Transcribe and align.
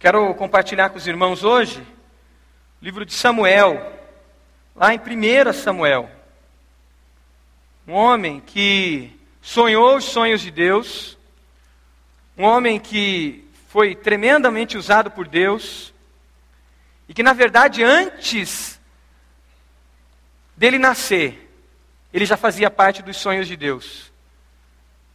Quero 0.00 0.32
compartilhar 0.34 0.90
com 0.90 0.96
os 0.96 1.08
irmãos 1.08 1.42
hoje 1.42 1.80
o 2.80 2.84
livro 2.84 3.04
de 3.04 3.12
Samuel, 3.12 4.00
lá 4.76 4.94
em 4.94 5.00
1 5.00 5.52
Samuel. 5.52 6.08
Um 7.84 7.94
homem 7.94 8.38
que 8.38 9.18
sonhou 9.42 9.96
os 9.96 10.04
sonhos 10.04 10.40
de 10.40 10.52
Deus, 10.52 11.18
um 12.36 12.44
homem 12.44 12.78
que 12.78 13.44
foi 13.70 13.96
tremendamente 13.96 14.78
usado 14.78 15.10
por 15.10 15.26
Deus, 15.26 15.92
e 17.08 17.12
que, 17.12 17.24
na 17.24 17.32
verdade, 17.32 17.82
antes 17.82 18.80
dele 20.56 20.78
nascer, 20.78 21.50
ele 22.12 22.24
já 22.24 22.36
fazia 22.36 22.70
parte 22.70 23.02
dos 23.02 23.16
sonhos 23.16 23.48
de 23.48 23.56
Deus. 23.56 24.12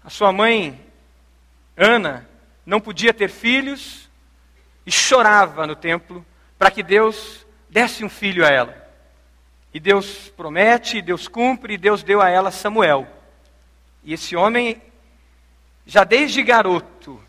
A 0.03 0.09
sua 0.09 0.33
mãe, 0.33 0.77
Ana, 1.77 2.27
não 2.65 2.81
podia 2.81 3.13
ter 3.13 3.29
filhos, 3.29 4.02
e 4.85 4.91
chorava 4.91 5.65
no 5.65 5.75
templo 5.75 6.25
para 6.57 6.71
que 6.71 6.83
Deus 6.83 7.45
desse 7.69 8.03
um 8.03 8.09
filho 8.09 8.45
a 8.45 8.49
ela. 8.49 8.83
E 9.73 9.79
Deus 9.79 10.29
promete, 10.29 11.01
Deus 11.01 11.27
cumpre, 11.27 11.73
e 11.73 11.77
Deus 11.77 12.03
deu 12.03 12.21
a 12.21 12.29
ela 12.29 12.51
Samuel. 12.51 13.07
E 14.03 14.13
esse 14.13 14.35
homem, 14.35 14.81
já 15.85 16.03
desde 16.03 16.43
garoto, 16.43 17.19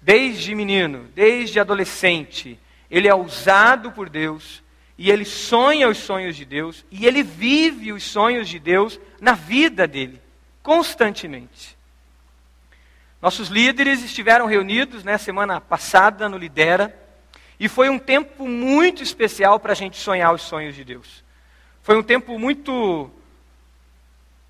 desde 0.00 0.54
menino, 0.54 1.08
desde 1.14 1.58
adolescente, 1.58 2.58
ele 2.90 3.08
é 3.08 3.14
usado 3.14 3.90
por 3.90 4.10
Deus, 4.10 4.62
e 4.98 5.10
ele 5.10 5.24
sonha 5.24 5.88
os 5.88 5.98
sonhos 5.98 6.36
de 6.36 6.44
Deus, 6.44 6.84
e 6.90 7.06
ele 7.06 7.22
vive 7.22 7.92
os 7.92 8.04
sonhos 8.04 8.48
de 8.48 8.58
Deus 8.58 9.00
na 9.20 9.32
vida 9.32 9.86
dele, 9.88 10.20
constantemente. 10.62 11.74
Nossos 13.22 13.48
líderes 13.48 14.04
estiveram 14.04 14.44
reunidos 14.44 15.02
na 15.02 15.12
né, 15.12 15.18
semana 15.18 15.58
passada 15.58 16.28
no 16.28 16.36
Lidera, 16.36 16.94
e 17.58 17.68
foi 17.68 17.88
um 17.88 17.98
tempo 17.98 18.46
muito 18.48 19.02
especial 19.02 19.60
para 19.60 19.72
a 19.72 19.76
gente 19.76 19.96
sonhar 19.96 20.34
os 20.34 20.42
sonhos 20.42 20.74
de 20.74 20.84
Deus. 20.84 21.24
Foi 21.82 21.96
um 21.96 22.02
tempo 22.02 22.38
muito 22.38 23.10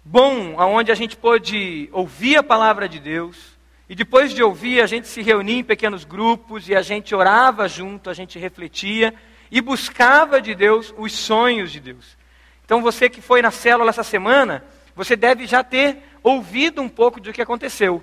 bom, 0.05 0.55
onde 0.57 0.93
a 0.93 0.95
gente 0.95 1.17
pôde 1.17 1.89
ouvir 1.93 2.37
a 2.37 2.43
palavra 2.43 2.89
de 2.89 2.99
Deus. 2.99 3.55
E 3.89 3.95
depois 3.95 4.33
de 4.33 4.43
ouvir, 4.43 4.81
a 4.81 4.87
gente 4.87 5.09
se 5.09 5.21
reunia 5.21 5.59
em 5.59 5.65
pequenos 5.65 6.05
grupos 6.05 6.69
e 6.69 6.75
a 6.75 6.83
gente 6.83 7.15
orava 7.15 7.69
junto, 7.69 8.09
a 8.09 8.15
gente 8.15 8.39
refletia 8.39 9.15
e 9.51 9.61
buscava 9.61 10.41
de 10.41 10.55
Deus 10.55 10.95
os 10.97 11.13
sonhos 11.13 11.71
de 11.71 11.81
Deus. 11.81 12.17
Então 12.65 12.81
você 12.81 13.11
que 13.11 13.21
foi 13.21 13.43
na 13.43 13.51
célula 13.51 13.91
essa 13.91 14.03
semana, 14.03 14.65
você 14.97 15.15
deve 15.17 15.47
já 15.47 15.63
ter 15.63 15.99
ouvido 16.23 16.81
um 16.81 16.89
pouco 16.89 17.21
do 17.21 17.33
que 17.33 17.43
aconteceu, 17.43 18.03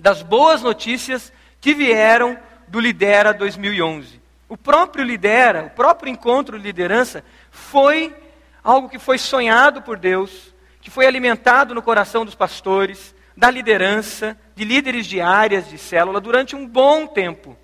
das 0.00 0.22
boas 0.22 0.62
notícias 0.62 1.32
que 1.60 1.74
vieram 1.74 2.38
do 2.68 2.80
Lidera 2.80 3.32
2011. 3.32 4.20
O 4.48 4.56
próprio 4.56 5.04
Lidera, 5.04 5.64
o 5.64 5.70
próprio 5.70 6.10
encontro 6.10 6.58
de 6.58 6.64
liderança, 6.64 7.24
foi 7.50 8.14
algo 8.62 8.88
que 8.88 8.98
foi 8.98 9.18
sonhado 9.18 9.82
por 9.82 9.98
Deus, 9.98 10.54
que 10.80 10.90
foi 10.90 11.06
alimentado 11.06 11.74
no 11.74 11.82
coração 11.82 12.24
dos 12.24 12.34
pastores, 12.34 13.14
da 13.36 13.50
liderança, 13.50 14.38
de 14.54 14.64
líderes 14.64 15.06
de 15.06 15.20
áreas 15.20 15.68
de 15.68 15.78
célula, 15.78 16.20
durante 16.20 16.56
um 16.56 16.66
bom 16.66 17.06
tempo. 17.06 17.56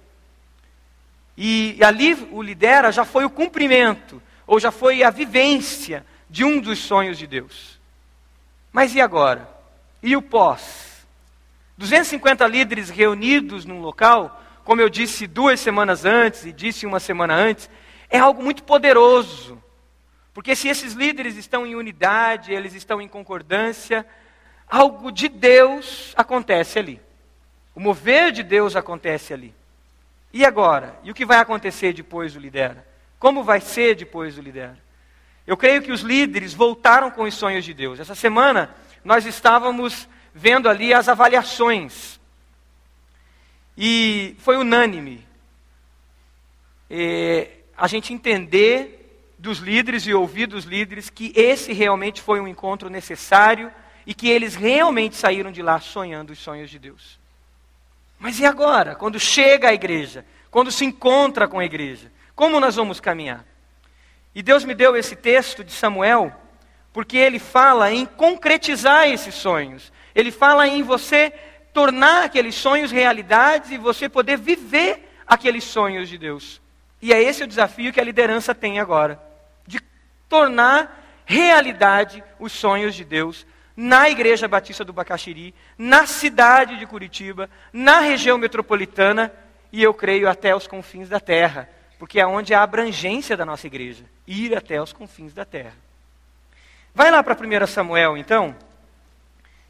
E, 1.37 1.77
e 1.79 1.85
ali 1.85 2.15
o 2.31 2.43
Lidera 2.43 2.93
já 2.93 3.05
foi 3.05 3.25
o 3.25 3.31
cumprimento, 3.31 4.23
ou 4.47 4.61
já 4.61 4.71
foi 4.71 5.03
a 5.03 5.11
vivência 5.11 6.05
de 6.29 6.45
um 6.45 6.61
dos 6.61 6.79
sonhos 6.79 7.17
de 7.17 7.27
Deus. 7.27 7.81
Mas 8.73 8.95
e 8.95 9.01
agora? 9.01 9.49
E 10.03 10.17
o 10.17 10.23
pós? 10.23 11.07
250 11.79 12.47
líderes 12.47 12.91
reunidos 12.91 13.65
num 13.65 13.81
local 13.81 14.43
como 14.65 14.81
eu 14.81 14.89
disse 14.89 15.27
duas 15.27 15.61
semanas 15.61 16.05
antes 16.05 16.45
e 16.45 16.53
disse 16.53 16.87
uma 16.87 17.01
semana 17.01 17.35
antes, 17.35 17.69
é 18.09 18.19
algo 18.19 18.43
muito 18.43 18.63
poderoso. 18.63 19.63
Porque 20.33 20.57
se 20.57 20.69
esses 20.69 20.95
líderes 20.95 21.37
estão 21.37 21.67
em 21.67 21.75
unidade, 21.75 22.53
eles 22.53 22.75
estão 22.75 23.01
em 23.01 23.09
concordância, 23.09 24.07
algo 24.69 25.11
de 25.11 25.29
Deus 25.29 26.15
acontece 26.17 26.79
ali. 26.79 27.01
O 27.75 27.81
mover 27.81 28.33
de 28.33 28.43
Deus 28.43 28.77
acontece 28.77 29.35
ali. 29.35 29.55
E 30.33 30.45
agora? 30.45 30.99
E 31.03 31.11
o 31.11 31.15
que 31.15 31.27
vai 31.27 31.39
acontecer 31.39 31.93
depois 31.93 32.33
do 32.33 32.41
lidera? 32.41 32.87
Como 33.19 33.43
vai 33.43 33.61
ser 33.61 33.95
depois 33.95 34.37
do 34.37 34.43
lidera? 34.43 34.79
Eu 35.47 35.57
creio 35.57 35.83
que 35.83 35.93
os 35.93 36.01
líderes 36.01 36.55
voltaram 36.55 37.11
com 37.11 37.25
os 37.25 37.35
sonhos 37.35 37.65
de 37.65 37.75
Deus. 37.75 38.01
Essa 38.01 38.15
semana 38.15 38.75
nós 39.05 39.27
estávamos 39.27 40.09
vendo 40.35 40.69
ali 40.69 40.95
as 40.95 41.09
avaliações 41.09 42.21
e 43.77 44.37
foi 44.39 44.57
unânime 44.57 45.27
é, 46.91 47.49
a 47.77 47.87
gente 47.87 48.13
entender 48.13 49.33
dos 49.39 49.59
líderes 49.59 50.07
e 50.07 50.15
ouvir 50.15 50.47
dos 50.47 50.65
líderes 50.65 51.11
que 51.11 51.33
esse 51.35 51.73
realmente 51.73 52.21
foi 52.21 52.41
um 52.41 52.47
encontro 52.47 52.91
necessário 52.91 53.73
e 54.07 54.15
que 54.15 54.29
eles 54.29 54.55
realmente 54.55 55.17
saíram 55.17 55.51
de 55.51 55.63
lá 55.63 55.81
sonhando 55.81 56.31
os 56.31 56.39
sonhos 56.39 56.71
de 56.71 56.79
Deus. 56.79 57.19
Mas 58.19 58.39
e 58.39 58.47
agora? 58.47 58.95
Quando 58.95 59.19
chega 59.19 59.69
a 59.69 59.75
igreja, 59.75 60.25
quando 60.51 60.71
se 60.71 60.85
encontra 60.85 61.49
com 61.49 61.59
a 61.59 61.65
igreja, 61.65 62.13
como 62.37 62.61
nós 62.61 62.77
vamos 62.77 63.01
caminhar? 63.01 63.45
E 64.35 64.43
Deus 64.43 64.65
me 64.65 64.75
deu 64.75 64.97
esse 64.97 65.17
texto 65.17 65.65
de 65.65 65.73
Samuel, 65.73 66.33
porque 66.93 67.17
ele 67.17 67.39
fala 67.39 67.93
em 67.93 68.07
concretizar 68.07 69.09
esses 69.09 69.35
sonhos. 69.35 69.93
Ele 70.15 70.31
fala 70.31 70.69
em 70.69 70.83
você 70.83 71.33
tornar 71.73 72.25
aqueles 72.25 72.55
sonhos 72.55 72.91
realidades 72.91 73.71
e 73.71 73.79
você 73.79 74.09
poder 74.09 74.39
viver 74.39 75.09
aqueles 75.27 75.65
sonhos 75.65 76.09
de 76.09 76.19
Deus. 76.19 76.61
E 77.01 77.13
é 77.13 77.23
esse 77.23 77.43
o 77.43 77.47
desafio 77.47 77.93
que 77.93 78.01
a 78.01 78.05
liderança 78.05 78.55
tem 78.55 78.79
agora, 78.79 79.21
de 79.67 79.81
tornar 80.29 81.23
realidade 81.25 82.23
os 82.39 82.53
sonhos 82.53 82.95
de 82.95 83.05
Deus 83.05 83.47
na 83.77 84.09
Igreja 84.09 84.47
Batista 84.47 84.85
do 84.85 84.93
Bacaxiri, 84.93 85.55
na 85.79 86.07
cidade 86.07 86.79
de 86.79 86.87
Curitiba, 86.87 87.49
na 87.73 88.01
região 88.01 88.37
metropolitana 88.37 89.33
e 89.73 89.83
eu 89.83 89.95
creio 89.95 90.29
até 90.29 90.55
os 90.55 90.67
confins 90.67 91.09
da 91.09 91.19
terra, 91.19 91.69
porque 91.99 92.21
é 92.21 92.27
onde 92.27 92.53
há 92.53 92.61
a 92.61 92.65
abrangência 92.65 93.37
da 93.37 93.47
nossa 93.47 93.67
igreja, 93.67 94.05
ir 94.27 94.55
até 94.55 94.81
os 94.81 94.93
confins 94.93 95.33
da 95.33 95.45
terra. 95.45 95.75
Vai 96.95 97.11
lá 97.11 97.23
para 97.23 97.35
1 97.35 97.67
Samuel, 97.67 98.19
então. 98.19 98.55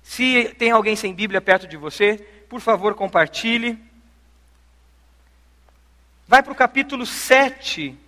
Se 0.02 0.54
tem 0.58 0.70
alguém 0.70 0.96
sem 0.96 1.14
Bíblia 1.14 1.40
perto 1.40 1.66
de 1.66 1.76
você, 1.76 2.16
por 2.48 2.60
favor, 2.60 2.94
compartilhe. 2.94 3.78
Vai 6.26 6.42
para 6.42 6.52
o 6.52 6.56
capítulo 6.56 7.06
7 7.06 7.98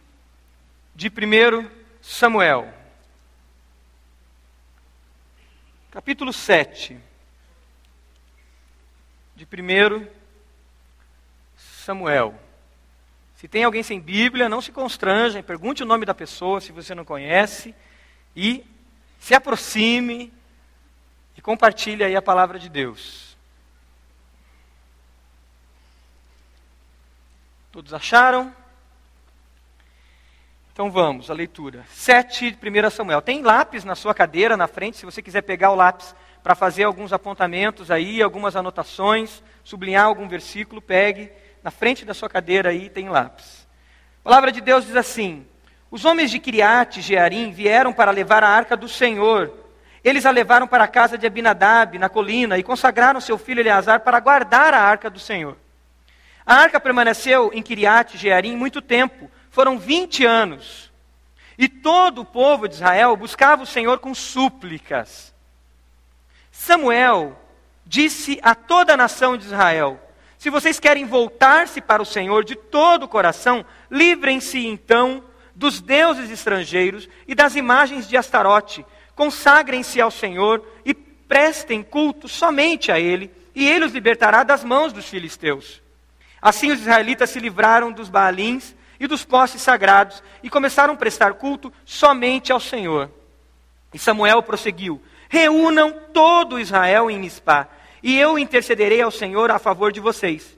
de 0.94 1.08
1 1.08 1.70
Samuel. 2.02 2.72
Capítulo 5.90 6.32
7 6.32 6.98
de 9.36 9.44
1 9.44 10.06
Samuel. 11.56 12.34
Se 13.36 13.48
tem 13.48 13.64
alguém 13.64 13.82
sem 13.82 14.00
Bíblia, 14.00 14.48
não 14.48 14.60
se 14.60 14.72
constranja, 14.72 15.42
pergunte 15.42 15.82
o 15.82 15.86
nome 15.86 16.06
da 16.06 16.14
pessoa 16.14 16.60
se 16.60 16.72
você 16.72 16.94
não 16.94 17.04
conhece 17.04 17.74
e 18.34 18.64
se 19.20 19.34
aproxime 19.34 20.32
e 21.36 21.42
compartilhe 21.42 22.04
aí 22.04 22.14
a 22.14 22.22
palavra 22.22 22.58
de 22.58 22.68
Deus. 22.68 23.36
Todos 27.72 27.92
acharam? 27.92 28.54
Então 30.72 30.90
vamos, 30.90 31.30
a 31.30 31.34
leitura. 31.34 31.84
7 31.88 32.58
1 32.60 32.90
Samuel. 32.90 33.22
Tem 33.22 33.42
lápis 33.42 33.84
na 33.84 33.94
sua 33.94 34.14
cadeira, 34.14 34.56
na 34.56 34.66
frente, 34.66 34.96
se 34.96 35.04
você 35.04 35.22
quiser 35.22 35.42
pegar 35.42 35.70
o 35.70 35.74
lápis 35.74 36.14
para 36.42 36.54
fazer 36.54 36.84
alguns 36.84 37.12
apontamentos 37.12 37.90
aí, 37.90 38.22
algumas 38.22 38.54
anotações, 38.54 39.42
sublinhar 39.64 40.04
algum 40.04 40.28
versículo, 40.28 40.82
pegue. 40.82 41.32
Na 41.62 41.70
frente 41.70 42.04
da 42.04 42.12
sua 42.12 42.28
cadeira 42.28 42.70
aí 42.70 42.90
tem 42.90 43.08
lápis. 43.08 43.66
A 44.20 44.24
palavra 44.24 44.52
de 44.52 44.60
Deus 44.60 44.84
diz 44.84 44.94
assim: 44.94 45.46
Os 45.90 46.04
homens 46.04 46.30
de 46.30 46.38
Criate 46.38 47.00
e 47.00 47.02
Jearim 47.02 47.50
vieram 47.50 47.92
para 47.92 48.10
levar 48.10 48.44
a 48.44 48.48
arca 48.48 48.76
do 48.76 48.88
Senhor 48.88 49.63
eles 50.04 50.26
a 50.26 50.30
levaram 50.30 50.68
para 50.68 50.84
a 50.84 50.88
casa 50.88 51.16
de 51.16 51.26
Abinadab, 51.26 51.98
na 51.98 52.10
colina, 52.10 52.58
e 52.58 52.62
consagraram 52.62 53.22
seu 53.22 53.38
filho 53.38 53.60
Eleazar 53.60 54.00
para 54.00 54.20
guardar 54.20 54.74
a 54.74 54.80
arca 54.80 55.08
do 55.08 55.18
Senhor. 55.18 55.56
A 56.44 56.56
arca 56.56 56.78
permaneceu 56.78 57.50
em 57.54 57.62
Kiriat 57.62 58.18
Jearim 58.18 58.54
muito 58.54 58.82
tempo, 58.82 59.30
foram 59.50 59.78
20 59.78 60.26
anos. 60.26 60.92
E 61.56 61.68
todo 61.68 62.20
o 62.20 62.24
povo 62.24 62.68
de 62.68 62.74
Israel 62.74 63.16
buscava 63.16 63.62
o 63.62 63.66
Senhor 63.66 63.98
com 63.98 64.14
súplicas. 64.14 65.32
Samuel 66.52 67.38
disse 67.86 68.38
a 68.42 68.54
toda 68.54 68.92
a 68.92 68.96
nação 68.98 69.38
de 69.38 69.46
Israel: 69.46 69.98
Se 70.36 70.50
vocês 70.50 70.78
querem 70.78 71.06
voltar-se 71.06 71.80
para 71.80 72.02
o 72.02 72.06
Senhor 72.06 72.44
de 72.44 72.56
todo 72.56 73.04
o 73.04 73.08
coração, 73.08 73.64
livrem-se 73.90 74.66
então 74.66 75.24
dos 75.54 75.80
deuses 75.80 76.30
estrangeiros 76.30 77.08
e 77.26 77.34
das 77.34 77.54
imagens 77.54 78.06
de 78.06 78.16
Astarote 78.16 78.84
Consagrem-se 79.14 80.00
ao 80.00 80.10
Senhor 80.10 80.66
e 80.84 80.92
prestem 80.92 81.82
culto 81.82 82.28
somente 82.28 82.90
a 82.90 82.98
Ele, 82.98 83.30
e 83.54 83.68
Ele 83.68 83.84
os 83.84 83.92
libertará 83.92 84.42
das 84.42 84.64
mãos 84.64 84.92
dos 84.92 85.08
filisteus. 85.08 85.82
Assim 86.40 86.70
os 86.70 86.80
israelitas 86.80 87.30
se 87.30 87.40
livraram 87.40 87.90
dos 87.90 88.08
baalins 88.08 88.74
e 88.98 89.06
dos 89.06 89.24
postes 89.24 89.62
sagrados 89.62 90.22
e 90.42 90.50
começaram 90.50 90.94
a 90.94 90.96
prestar 90.96 91.34
culto 91.34 91.72
somente 91.84 92.52
ao 92.52 92.60
Senhor. 92.60 93.10
E 93.92 93.98
Samuel 93.98 94.42
prosseguiu: 94.42 95.00
Reúnam 95.28 95.92
todo 96.12 96.58
Israel 96.58 97.10
em 97.10 97.18
Mispá, 97.18 97.68
e 98.02 98.18
eu 98.18 98.38
intercederei 98.38 99.00
ao 99.00 99.10
Senhor 99.10 99.50
a 99.50 99.58
favor 99.58 99.92
de 99.92 100.00
vocês. 100.00 100.56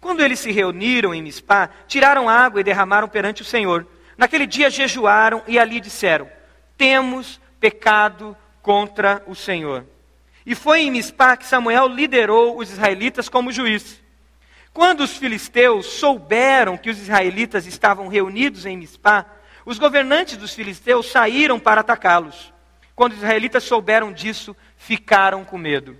Quando 0.00 0.20
eles 0.20 0.38
se 0.38 0.50
reuniram 0.50 1.14
em 1.14 1.22
Mispá, 1.22 1.68
tiraram 1.86 2.28
água 2.28 2.60
e 2.60 2.64
derramaram 2.64 3.06
perante 3.06 3.42
o 3.42 3.44
Senhor. 3.44 3.86
Naquele 4.16 4.46
dia 4.46 4.70
jejuaram 4.70 5.42
e 5.46 5.58
ali 5.58 5.78
disseram: 5.78 6.28
Temos 6.76 7.40
pecado 7.60 8.36
contra 8.62 9.22
o 9.26 9.34
Senhor. 9.34 9.84
E 10.44 10.54
foi 10.54 10.80
em 10.80 10.90
Mispá 10.90 11.36
que 11.36 11.46
Samuel 11.46 11.86
liderou 11.86 12.58
os 12.58 12.70
israelitas 12.70 13.28
como 13.28 13.52
juiz. 13.52 14.02
Quando 14.72 15.00
os 15.00 15.16
filisteus 15.16 15.86
souberam 15.86 16.78
que 16.78 16.90
os 16.90 16.98
israelitas 16.98 17.66
estavam 17.66 18.08
reunidos 18.08 18.64
em 18.64 18.76
Mispá, 18.76 19.26
os 19.66 19.78
governantes 19.78 20.36
dos 20.36 20.54
filisteus 20.54 21.10
saíram 21.10 21.60
para 21.60 21.82
atacá-los. 21.82 22.52
Quando 22.94 23.12
os 23.12 23.18
israelitas 23.18 23.64
souberam 23.64 24.12
disso, 24.12 24.56
ficaram 24.76 25.44
com 25.44 25.58
medo. 25.58 25.96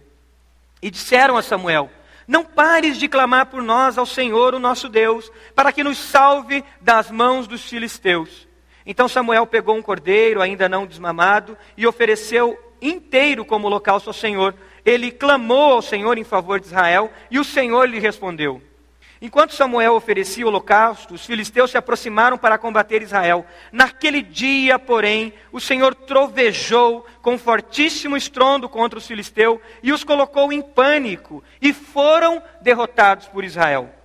E 0.80 0.90
disseram 0.90 1.36
a 1.36 1.42
Samuel: 1.42 1.90
Não 2.26 2.44
pares 2.44 2.96
de 2.96 3.08
clamar 3.08 3.46
por 3.46 3.62
nós 3.62 3.98
ao 3.98 4.06
Senhor, 4.06 4.54
o 4.54 4.58
nosso 4.58 4.88
Deus, 4.88 5.30
para 5.54 5.72
que 5.72 5.84
nos 5.84 5.98
salve 5.98 6.64
das 6.80 7.10
mãos 7.10 7.46
dos 7.46 7.62
filisteus. 7.62 8.48
Então 8.86 9.08
Samuel 9.08 9.46
pegou 9.46 9.76
um 9.76 9.82
cordeiro, 9.82 10.40
ainda 10.40 10.68
não 10.68 10.86
desmamado, 10.86 11.56
e 11.76 11.86
ofereceu 11.86 12.58
inteiro 12.80 13.44
como 13.44 13.66
holocausto 13.66 14.10
ao 14.10 14.14
Senhor. 14.14 14.54
Ele 14.84 15.10
clamou 15.10 15.74
ao 15.74 15.82
Senhor 15.82 16.16
em 16.18 16.24
favor 16.24 16.58
de 16.58 16.66
Israel, 16.66 17.10
e 17.30 17.38
o 17.38 17.44
Senhor 17.44 17.88
lhe 17.88 17.98
respondeu. 17.98 18.62
Enquanto 19.22 19.52
Samuel 19.52 19.94
oferecia 19.94 20.46
o 20.46 20.48
holocausto, 20.48 21.12
os 21.12 21.26
filisteus 21.26 21.70
se 21.70 21.76
aproximaram 21.76 22.38
para 22.38 22.56
combater 22.56 23.02
Israel. 23.02 23.44
Naquele 23.70 24.22
dia, 24.22 24.78
porém, 24.78 25.34
o 25.52 25.60
Senhor 25.60 25.94
trovejou 25.94 27.04
com 27.20 27.36
fortíssimo 27.36 28.16
estrondo 28.16 28.66
contra 28.66 28.98
os 28.98 29.06
filisteus 29.06 29.60
e 29.82 29.92
os 29.92 30.02
colocou 30.02 30.50
em 30.50 30.62
pânico, 30.62 31.44
e 31.60 31.70
foram 31.74 32.42
derrotados 32.62 33.28
por 33.28 33.44
Israel. 33.44 33.99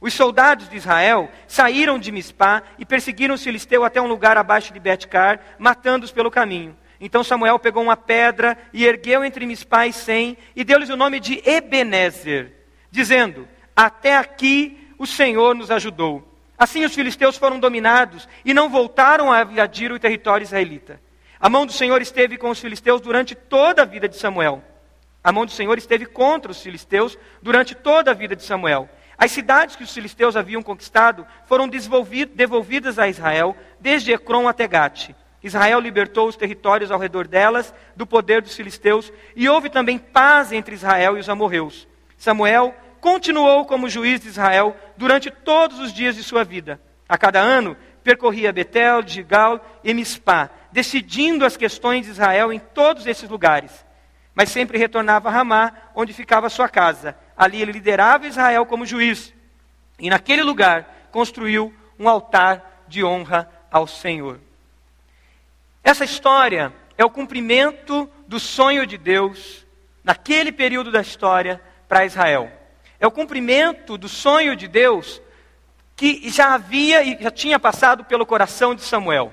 Os 0.00 0.14
soldados 0.14 0.68
de 0.68 0.76
Israel 0.76 1.30
saíram 1.46 1.98
de 1.98 2.10
Mispá 2.10 2.62
e 2.78 2.86
perseguiram 2.86 3.34
os 3.34 3.42
filisteus 3.42 3.84
até 3.84 4.00
um 4.00 4.06
lugar 4.06 4.38
abaixo 4.38 4.72
de 4.72 4.80
Betcar, 4.80 5.40
matando-os 5.58 6.10
pelo 6.10 6.30
caminho. 6.30 6.76
Então 6.98 7.22
Samuel 7.22 7.58
pegou 7.58 7.82
uma 7.82 7.96
pedra 7.96 8.56
e 8.72 8.86
ergueu 8.86 9.24
entre 9.24 9.46
Mispá 9.46 9.86
e 9.86 9.92
Sem 9.92 10.38
e 10.56 10.64
deu-lhes 10.64 10.88
o 10.88 10.96
nome 10.96 11.20
de 11.20 11.42
Ebenezer, 11.48 12.52
dizendo: 12.90 13.46
até 13.76 14.16
aqui 14.16 14.88
o 14.98 15.06
Senhor 15.06 15.54
nos 15.54 15.70
ajudou. 15.70 16.26
Assim 16.58 16.84
os 16.84 16.94
filisteus 16.94 17.38
foram 17.38 17.58
dominados 17.58 18.28
e 18.44 18.52
não 18.52 18.68
voltaram 18.68 19.32
a 19.32 19.42
invadir 19.42 19.90
o 19.92 19.98
território 19.98 20.44
israelita. 20.44 21.00
A 21.40 21.48
mão 21.48 21.64
do 21.64 21.72
Senhor 21.72 22.02
esteve 22.02 22.36
com 22.36 22.50
os 22.50 22.60
filisteus 22.60 23.00
durante 23.00 23.34
toda 23.34 23.80
a 23.80 23.86
vida 23.86 24.06
de 24.06 24.16
Samuel. 24.16 24.62
A 25.24 25.32
mão 25.32 25.46
do 25.46 25.52
Senhor 25.52 25.78
esteve 25.78 26.04
contra 26.04 26.50
os 26.50 26.62
filisteus 26.62 27.18
durante 27.40 27.74
toda 27.74 28.10
a 28.10 28.14
vida 28.14 28.36
de 28.36 28.42
Samuel. 28.42 28.90
As 29.20 29.32
cidades 29.32 29.76
que 29.76 29.84
os 29.84 29.92
filisteus 29.92 30.34
haviam 30.34 30.62
conquistado 30.62 31.26
foram 31.44 31.68
devolvidas 31.68 32.98
a 32.98 33.06
Israel, 33.06 33.54
desde 33.78 34.12
Ecrom 34.14 34.48
até 34.48 34.66
Gate. 34.66 35.10
Israel 35.42 35.78
libertou 35.78 36.26
os 36.26 36.36
territórios 36.36 36.90
ao 36.90 36.98
redor 36.98 37.28
delas 37.28 37.74
do 37.94 38.06
poder 38.06 38.40
dos 38.40 38.56
filisteus, 38.56 39.12
e 39.36 39.46
houve 39.46 39.68
também 39.68 39.98
paz 39.98 40.52
entre 40.52 40.74
Israel 40.74 41.18
e 41.18 41.20
os 41.20 41.28
amorreus. 41.28 41.86
Samuel 42.16 42.74
continuou 42.98 43.66
como 43.66 43.90
juiz 43.90 44.22
de 44.22 44.28
Israel 44.28 44.74
durante 44.96 45.30
todos 45.30 45.78
os 45.80 45.92
dias 45.92 46.16
de 46.16 46.22
sua 46.22 46.42
vida. 46.42 46.80
A 47.06 47.18
cada 47.18 47.40
ano, 47.40 47.76
percorria 48.02 48.54
Betel, 48.54 49.06
Gigal 49.06 49.62
e 49.84 49.92
Mispá, 49.92 50.48
decidindo 50.72 51.44
as 51.44 51.58
questões 51.58 52.06
de 52.06 52.12
Israel 52.12 52.50
em 52.50 52.58
todos 52.58 53.06
esses 53.06 53.28
lugares. 53.28 53.84
Mas 54.34 54.48
sempre 54.48 54.78
retornava 54.78 55.28
a 55.28 55.32
Ramá, 55.32 55.72
onde 55.94 56.14
ficava 56.14 56.48
sua 56.48 56.70
casa. 56.70 57.14
Ali 57.40 57.62
ele 57.62 57.72
liderava 57.72 58.26
Israel 58.26 58.66
como 58.66 58.84
juiz. 58.84 59.32
E 59.98 60.10
naquele 60.10 60.42
lugar 60.42 61.08
construiu 61.10 61.72
um 61.98 62.06
altar 62.06 62.84
de 62.86 63.02
honra 63.02 63.50
ao 63.72 63.86
Senhor. 63.86 64.38
Essa 65.82 66.04
história 66.04 66.70
é 66.98 67.04
o 67.04 67.08
cumprimento 67.08 68.06
do 68.28 68.38
sonho 68.38 68.84
de 68.84 68.98
Deus, 68.98 69.64
naquele 70.04 70.52
período 70.52 70.92
da 70.92 71.00
história, 71.00 71.58
para 71.88 72.04
Israel. 72.04 72.52
É 73.00 73.06
o 73.06 73.10
cumprimento 73.10 73.96
do 73.96 74.06
sonho 74.06 74.54
de 74.54 74.68
Deus 74.68 75.22
que 75.96 76.28
já 76.28 76.52
havia 76.52 77.02
e 77.02 77.16
já 77.22 77.30
tinha 77.30 77.58
passado 77.58 78.04
pelo 78.04 78.26
coração 78.26 78.74
de 78.74 78.82
Samuel. 78.82 79.32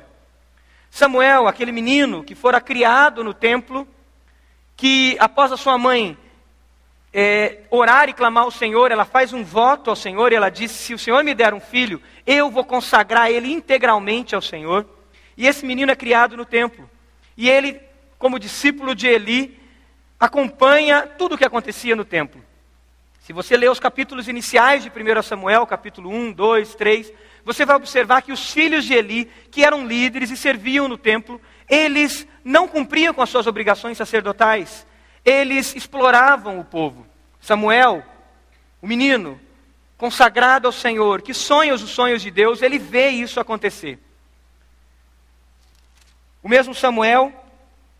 Samuel, 0.89 1.45
aquele 1.45 1.73
menino 1.73 2.23
que 2.23 2.35
fora 2.35 2.61
criado 2.61 3.21
no 3.21 3.33
templo, 3.33 3.85
que 4.77 5.17
após 5.19 5.51
a 5.51 5.57
sua 5.57 5.77
mãe 5.77 6.17
é, 7.19 7.61
orar 7.71 8.07
e 8.07 8.13
clamar 8.13 8.43
ao 8.43 8.51
Senhor, 8.51 8.91
ela 8.91 9.03
faz 9.03 9.33
um 9.33 9.43
voto 9.43 9.89
ao 9.89 9.95
Senhor 9.95 10.31
e 10.31 10.35
ela 10.35 10.51
diz: 10.51 10.69
Se 10.69 10.93
o 10.93 10.99
Senhor 10.99 11.23
me 11.23 11.33
der 11.33 11.51
um 11.51 11.59
filho, 11.59 11.99
eu 12.27 12.51
vou 12.51 12.63
consagrar 12.63 13.31
ele 13.31 13.51
integralmente 13.51 14.35
ao 14.35 14.41
Senhor. 14.41 14.85
E 15.35 15.47
esse 15.47 15.65
menino 15.65 15.91
é 15.91 15.95
criado 15.95 16.37
no 16.37 16.45
templo. 16.45 16.87
E 17.35 17.49
ele, 17.49 17.81
como 18.19 18.37
discípulo 18.37 18.93
de 18.93 19.07
Eli, 19.07 19.59
acompanha 20.19 21.07
tudo 21.17 21.33
o 21.33 21.37
que 21.39 21.43
acontecia 21.43 21.95
no 21.95 22.05
templo. 22.05 22.39
Se 23.21 23.33
você 23.33 23.57
ler 23.57 23.71
os 23.71 23.79
capítulos 23.79 24.27
iniciais 24.27 24.83
de 24.83 24.89
1 24.89 25.23
Samuel, 25.23 25.65
capítulo 25.65 26.11
1, 26.11 26.33
2, 26.33 26.75
3, 26.75 27.11
você 27.43 27.65
vai 27.65 27.77
observar 27.77 28.21
que 28.21 28.31
os 28.31 28.51
filhos 28.51 28.85
de 28.85 28.93
Eli, 28.93 29.25
que 29.49 29.63
eram 29.65 29.87
líderes 29.87 30.29
e 30.29 30.37
serviam 30.37 30.87
no 30.87 30.99
templo, 30.99 31.41
eles 31.67 32.27
não 32.43 32.67
cumpriam 32.67 33.11
com 33.11 33.23
as 33.23 33.29
suas 33.29 33.47
obrigações 33.47 33.97
sacerdotais. 33.97 34.85
Eles 35.27 35.75
exploravam 35.75 36.57
o 36.57 36.63
povo. 36.63 37.05
Samuel, 37.41 38.01
o 38.81 38.87
menino, 38.87 39.37
consagrado 39.97 40.67
ao 40.67 40.71
Senhor, 40.71 41.21
que 41.21 41.33
sonha 41.33 41.73
os 41.73 41.81
sonhos 41.81 42.21
de 42.21 42.31
Deus, 42.31 42.61
ele 42.61 42.79
vê 42.79 43.09
isso 43.09 43.37
acontecer. 43.37 43.99
O 46.41 46.47
mesmo 46.47 46.73
Samuel, 46.73 47.33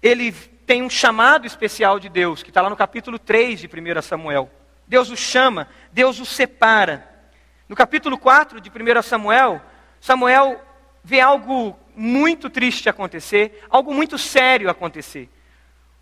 ele 0.02 0.32
tem 0.32 0.82
um 0.82 0.90
chamado 0.90 1.46
especial 1.46 2.00
de 2.00 2.08
Deus, 2.08 2.42
que 2.42 2.50
está 2.50 2.62
lá 2.62 2.70
no 2.70 2.78
capítulo 2.78 3.20
3 3.20 3.60
de 3.60 3.68
1 3.68 4.02
Samuel. 4.04 4.50
Deus 4.88 5.10
o 5.10 5.18
chama, 5.18 5.68
Deus 5.92 6.22
o 6.22 6.26
separa. 6.26 7.14
No 7.68 7.76
capítulo 7.76 8.18
4 8.18 8.62
de 8.62 8.70
1 8.70 9.02
Samuel, 9.02 9.62
Samuel 10.00 10.62
vê 11.04 11.20
algo 11.20 11.78
muito 11.94 12.50
triste 12.50 12.88
acontecer, 12.88 13.62
algo 13.70 13.94
muito 13.94 14.18
sério 14.18 14.70
acontecer. 14.70 15.30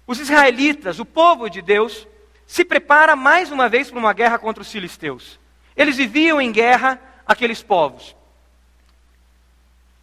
Os 0.08 0.20
israelitas, 0.20 1.00
o 1.00 1.06
povo 1.06 1.50
de 1.50 1.62
Deus, 1.62 2.08
se 2.46 2.64
prepara 2.64 3.16
mais 3.16 3.52
uma 3.52 3.68
vez 3.68 3.90
para 3.90 4.00
uma 4.00 4.14
guerra 4.14 4.38
contra 4.38 4.62
os 4.62 4.72
filisteus. 4.72 5.40
Eles 5.76 5.98
viviam 5.98 6.40
em 6.40 6.52
guerra, 6.52 7.00
aqueles 7.26 7.64
povos. 7.64 8.16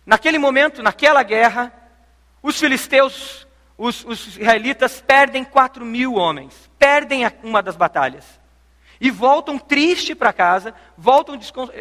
Naquele 0.05 0.39
momento, 0.39 0.83
naquela 0.83 1.23
guerra, 1.23 1.73
os 2.43 2.59
filisteus, 2.59 3.47
os, 3.79 4.05
os 4.05 4.37
israelitas 4.37 5.01
perdem 5.01 5.45
quatro 5.45 5.85
mil 5.85 6.15
homens, 6.15 6.71
perdem 6.79 7.23
uma 7.43 7.63
das 7.63 7.77
batalhas 7.77 8.43
e 9.03 9.11
voltam 9.11 9.59
tristes 9.59 10.17
para 10.17 10.33
casa, 10.33 10.73
voltam, 10.97 11.37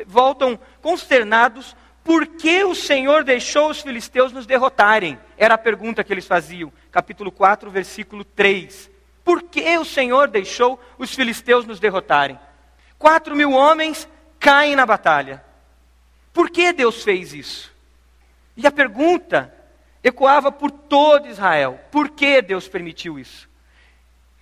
voltam 0.08 0.60
consternados, 0.82 1.75
porque 2.03 2.63
o 2.63 2.74
Senhor 2.74 3.24
deixou 3.24 3.70
os 3.70 3.81
filisteus 3.81 4.31
nos 4.31 4.46
derrotarem? 4.46 5.20
Era 5.38 5.55
a 5.55 5.58
pergunta 5.58 6.03
que 6.03 6.12
eles 6.12 6.25
faziam, 6.25 6.72
capítulo 6.91 7.31
4, 7.31 7.70
versículo 7.70 8.24
3. 8.24 8.89
Por 9.24 9.43
que 9.43 9.77
o 9.77 9.86
Senhor 9.86 10.27
deixou 10.27 10.79
os 10.98 11.13
filisteus 11.13 11.65
nos 11.65 11.79
derrotarem? 11.79 12.39
Quatro 12.98 13.36
mil 13.36 13.51
homens 13.51 14.08
caem 14.39 14.75
na 14.75 14.86
batalha. 14.86 15.43
Por 16.34 16.50
que 16.50 16.74
Deus 16.74 17.03
fez 17.03 17.34
isso? 17.34 17.72
E 18.58 18.65
a 18.65 18.72
pergunta 18.72 19.53
ecoava 20.03 20.51
por 20.51 20.72
todo 20.72 21.27
Israel: 21.27 21.79
por 21.91 22.10
que 22.10 22.41
Deus 22.41 22.67
permitiu 22.67 23.20
isso? 23.20 23.48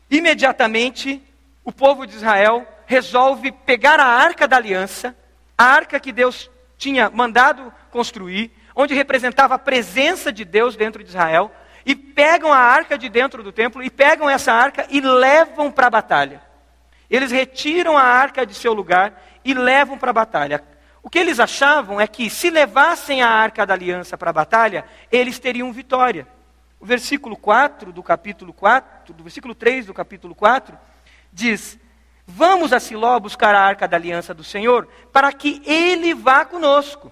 Imediatamente 0.10 1.22
o 1.64 1.72
povo 1.72 2.06
de 2.08 2.16
Israel 2.16 2.66
resolve 2.86 3.52
pegar 3.52 4.00
a 4.00 4.06
arca 4.06 4.48
da 4.48 4.58
aliança, 4.58 5.16
a 5.58 5.66
arca 5.66 6.00
que 6.00 6.12
Deus 6.12 6.50
tinha 6.80 7.10
mandado 7.10 7.72
construir, 7.92 8.52
onde 8.74 8.96
representava 8.96 9.56
a 9.56 9.60
presença 9.60 10.32
de 10.32 10.46
Deus 10.46 10.78
dentro 10.78 11.04
de 11.04 11.10
Israel, 11.10 11.52
e 11.86 11.94
pegam 11.94 12.52
a 12.52 12.58
arca 12.58 12.98
de 12.98 13.10
dentro 13.10 13.44
do 13.44 13.52
templo 13.52 13.84
e 13.84 13.90
pegam 13.90 14.30
essa 14.30 14.54
arca 14.54 14.88
e 14.90 15.02
levam 15.02 15.72
para 15.72 15.88
a 15.88 15.90
batalha. 15.92 16.42
Eles 17.10 17.32
retiram 17.32 17.98
a 17.98 18.04
arca 18.04 18.46
de 18.46 18.54
seu 18.54 18.74
lugar 18.74 19.22
e 19.44 19.54
levam 19.54 19.98
para 19.98 20.12
a 20.12 20.14
batalha. 20.14 20.64
O 21.04 21.10
que 21.10 21.20
eles 21.20 21.40
achavam 21.40 22.00
é 22.00 22.08
que 22.08 22.30
se 22.30 22.50
levassem 22.50 23.22
a 23.22 23.30
arca 23.30 23.66
da 23.66 23.74
aliança 23.74 24.18
para 24.18 24.30
a 24.30 24.34
batalha, 24.34 24.86
eles 25.12 25.40
teriam 25.40 25.72
vitória. 25.74 26.28
O 26.80 26.86
versículo 26.86 27.36
4 27.36 27.92
do 27.92 28.04
capítulo 28.04 28.54
4, 28.54 29.14
do 29.14 29.24
versículo 29.24 29.54
3 29.54 29.88
do 29.88 29.94
capítulo 29.94 30.36
4, 30.36 30.78
diz: 31.32 31.78
Vamos 32.32 32.72
a 32.72 32.80
Siló 32.80 33.20
buscar 33.20 33.56
a 33.56 33.60
arca 33.60 33.88
da 33.88 33.98
aliança 33.98 34.36
do 34.36 34.44
Senhor, 34.44 34.88
para 35.12 35.34
que 35.34 35.64
ele 35.66 36.14
vá 36.14 36.46
conosco. 36.46 37.12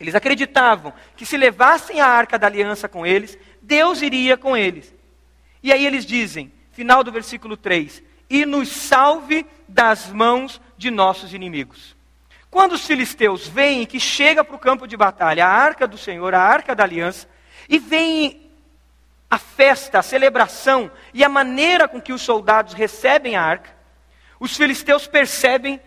Eles 0.00 0.14
acreditavam 0.14 0.94
que 1.14 1.26
se 1.26 1.36
levassem 1.36 2.00
a 2.00 2.06
arca 2.06 2.38
da 2.38 2.46
aliança 2.46 2.88
com 2.88 3.04
eles, 3.04 3.36
Deus 3.60 4.00
iria 4.00 4.38
com 4.38 4.56
eles. 4.56 4.94
E 5.62 5.70
aí 5.70 5.86
eles 5.86 6.06
dizem, 6.06 6.50
final 6.72 7.04
do 7.04 7.12
versículo 7.12 7.54
3: 7.54 8.02
E 8.30 8.46
nos 8.46 8.70
salve 8.70 9.44
das 9.68 10.08
mãos 10.08 10.58
de 10.78 10.90
nossos 10.90 11.34
inimigos. 11.34 11.94
Quando 12.50 12.72
os 12.72 12.86
filisteus 12.86 13.46
veem 13.46 13.84
que 13.84 14.00
chega 14.00 14.42
para 14.42 14.56
o 14.56 14.58
campo 14.58 14.86
de 14.86 14.96
batalha 14.96 15.46
a 15.46 15.50
arca 15.50 15.86
do 15.86 15.98
Senhor, 15.98 16.34
a 16.34 16.40
arca 16.40 16.74
da 16.74 16.82
aliança, 16.82 17.28
e 17.68 17.78
veem 17.78 18.50
a 19.30 19.36
festa, 19.36 19.98
a 19.98 20.02
celebração 20.02 20.90
e 21.12 21.22
a 21.22 21.28
maneira 21.28 21.86
com 21.86 22.00
que 22.00 22.12
os 22.12 22.22
soldados 22.22 22.72
recebem 22.72 23.36
a 23.36 23.42
arca, 23.42 23.73
os 24.44 24.58
filisteus 24.58 25.06
percebem 25.06 25.80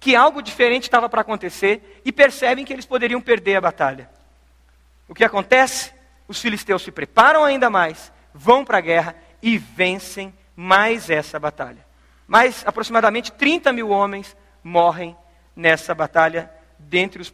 que 0.00 0.16
algo 0.16 0.42
diferente 0.42 0.82
estava 0.82 1.08
para 1.08 1.20
acontecer 1.20 2.02
e 2.04 2.10
percebem 2.10 2.64
que 2.64 2.72
eles 2.72 2.84
poderiam 2.84 3.20
perder 3.20 3.54
a 3.54 3.60
batalha. 3.60 4.10
O 5.06 5.14
que 5.14 5.22
acontece? 5.22 5.92
Os 6.26 6.40
filisteus 6.40 6.82
se 6.82 6.90
preparam 6.90 7.44
ainda 7.44 7.70
mais, 7.70 8.10
vão 8.34 8.64
para 8.64 8.78
a 8.78 8.80
guerra 8.80 9.14
e 9.40 9.56
vencem 9.56 10.34
mais 10.56 11.08
essa 11.08 11.38
batalha. 11.38 11.86
Mais 12.26 12.66
aproximadamente 12.66 13.30
30 13.30 13.72
mil 13.72 13.90
homens 13.90 14.36
morrem 14.64 15.16
nessa 15.54 15.94
batalha 15.94 16.50
dentre 16.80 17.22
os, 17.22 17.32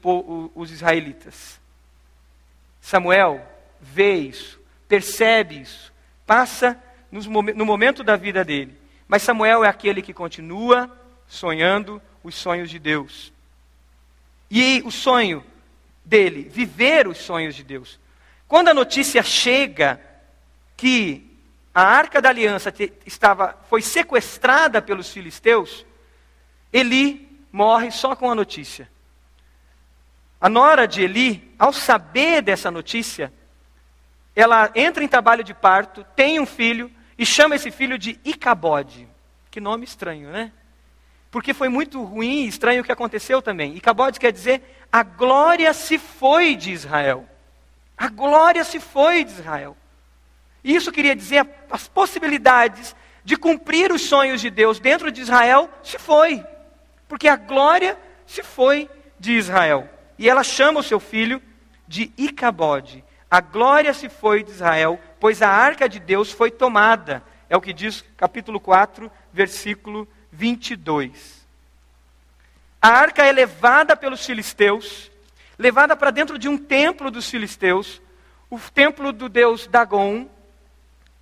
os 0.54 0.70
israelitas. 0.70 1.58
Samuel 2.82 3.40
vê 3.80 4.14
isso, 4.16 4.60
percebe 4.86 5.58
isso, 5.58 5.90
passa 6.26 6.78
no 7.10 7.64
momento 7.64 8.04
da 8.04 8.14
vida 8.16 8.44
dele. 8.44 8.85
Mas 9.08 9.22
Samuel 9.22 9.64
é 9.64 9.68
aquele 9.68 10.02
que 10.02 10.12
continua 10.12 10.90
sonhando 11.26 12.02
os 12.22 12.34
sonhos 12.34 12.70
de 12.70 12.78
Deus. 12.78 13.32
E 14.50 14.82
o 14.84 14.90
sonho 14.90 15.44
dele, 16.04 16.48
viver 16.48 17.06
os 17.06 17.18
sonhos 17.18 17.54
de 17.54 17.64
Deus. 17.64 17.98
Quando 18.46 18.68
a 18.68 18.74
notícia 18.74 19.22
chega 19.22 20.00
que 20.76 21.26
a 21.74 21.82
arca 21.82 22.22
da 22.22 22.30
aliança 22.30 22.72
estava, 23.04 23.58
foi 23.68 23.82
sequestrada 23.82 24.80
pelos 24.80 25.10
filisteus, 25.10 25.84
Eli 26.72 27.28
morre 27.52 27.90
só 27.90 28.14
com 28.16 28.30
a 28.30 28.34
notícia. 28.34 28.88
A 30.40 30.48
nora 30.48 30.86
de 30.86 31.02
Eli, 31.02 31.54
ao 31.58 31.72
saber 31.72 32.42
dessa 32.42 32.70
notícia, 32.70 33.32
ela 34.34 34.70
entra 34.74 35.02
em 35.02 35.08
trabalho 35.08 35.42
de 35.42 35.54
parto, 35.54 36.04
tem 36.14 36.38
um 36.38 36.46
filho 36.46 36.90
e 37.18 37.24
chama 37.24 37.56
esse 37.56 37.70
filho 37.70 37.98
de 37.98 38.18
Icabode. 38.24 39.08
Que 39.50 39.60
nome 39.60 39.84
estranho, 39.84 40.30
né? 40.30 40.52
Porque 41.30 41.54
foi 41.54 41.68
muito 41.68 42.02
ruim 42.02 42.44
e 42.44 42.48
estranho 42.48 42.82
o 42.82 42.84
que 42.84 42.92
aconteceu 42.92 43.42
também. 43.42 43.76
Icabode 43.76 44.20
quer 44.20 44.32
dizer 44.32 44.62
a 44.92 45.02
glória 45.02 45.72
se 45.72 45.98
foi 45.98 46.56
de 46.56 46.72
Israel. 46.72 47.28
A 47.96 48.08
glória 48.08 48.64
se 48.64 48.78
foi 48.78 49.24
de 49.24 49.32
Israel. 49.32 49.76
E 50.62 50.74
isso 50.74 50.92
queria 50.92 51.14
dizer 51.14 51.48
as 51.70 51.88
possibilidades 51.88 52.94
de 53.24 53.36
cumprir 53.36 53.92
os 53.92 54.02
sonhos 54.02 54.40
de 54.40 54.50
Deus 54.50 54.78
dentro 54.78 55.10
de 55.10 55.20
Israel 55.20 55.70
se 55.82 55.98
foi. 55.98 56.44
Porque 57.08 57.28
a 57.28 57.36
glória 57.36 57.98
se 58.26 58.42
foi 58.42 58.88
de 59.18 59.32
Israel. 59.32 59.88
E 60.18 60.28
ela 60.28 60.42
chama 60.42 60.80
o 60.80 60.82
seu 60.82 61.00
filho 61.00 61.42
de 61.86 62.12
Icabode. 62.16 63.04
A 63.30 63.40
glória 63.40 63.92
se 63.92 64.08
foi 64.08 64.42
de 64.42 64.50
Israel, 64.50 65.00
pois 65.18 65.42
a 65.42 65.48
arca 65.48 65.88
de 65.88 65.98
Deus 65.98 66.32
foi 66.32 66.50
tomada. 66.50 67.22
É 67.48 67.56
o 67.56 67.60
que 67.60 67.72
diz 67.72 68.04
capítulo 68.16 68.58
4, 68.58 69.10
versículo 69.32 70.08
22. 70.32 71.46
A 72.80 72.88
arca 72.88 73.24
é 73.24 73.32
levada 73.32 73.96
pelos 73.96 74.24
filisteus, 74.24 75.10
levada 75.58 75.96
para 75.96 76.10
dentro 76.10 76.38
de 76.38 76.48
um 76.48 76.58
templo 76.58 77.10
dos 77.10 77.28
filisteus, 77.28 78.00
o 78.50 78.58
templo 78.58 79.12
do 79.12 79.28
deus 79.28 79.66
Dagon. 79.66 80.28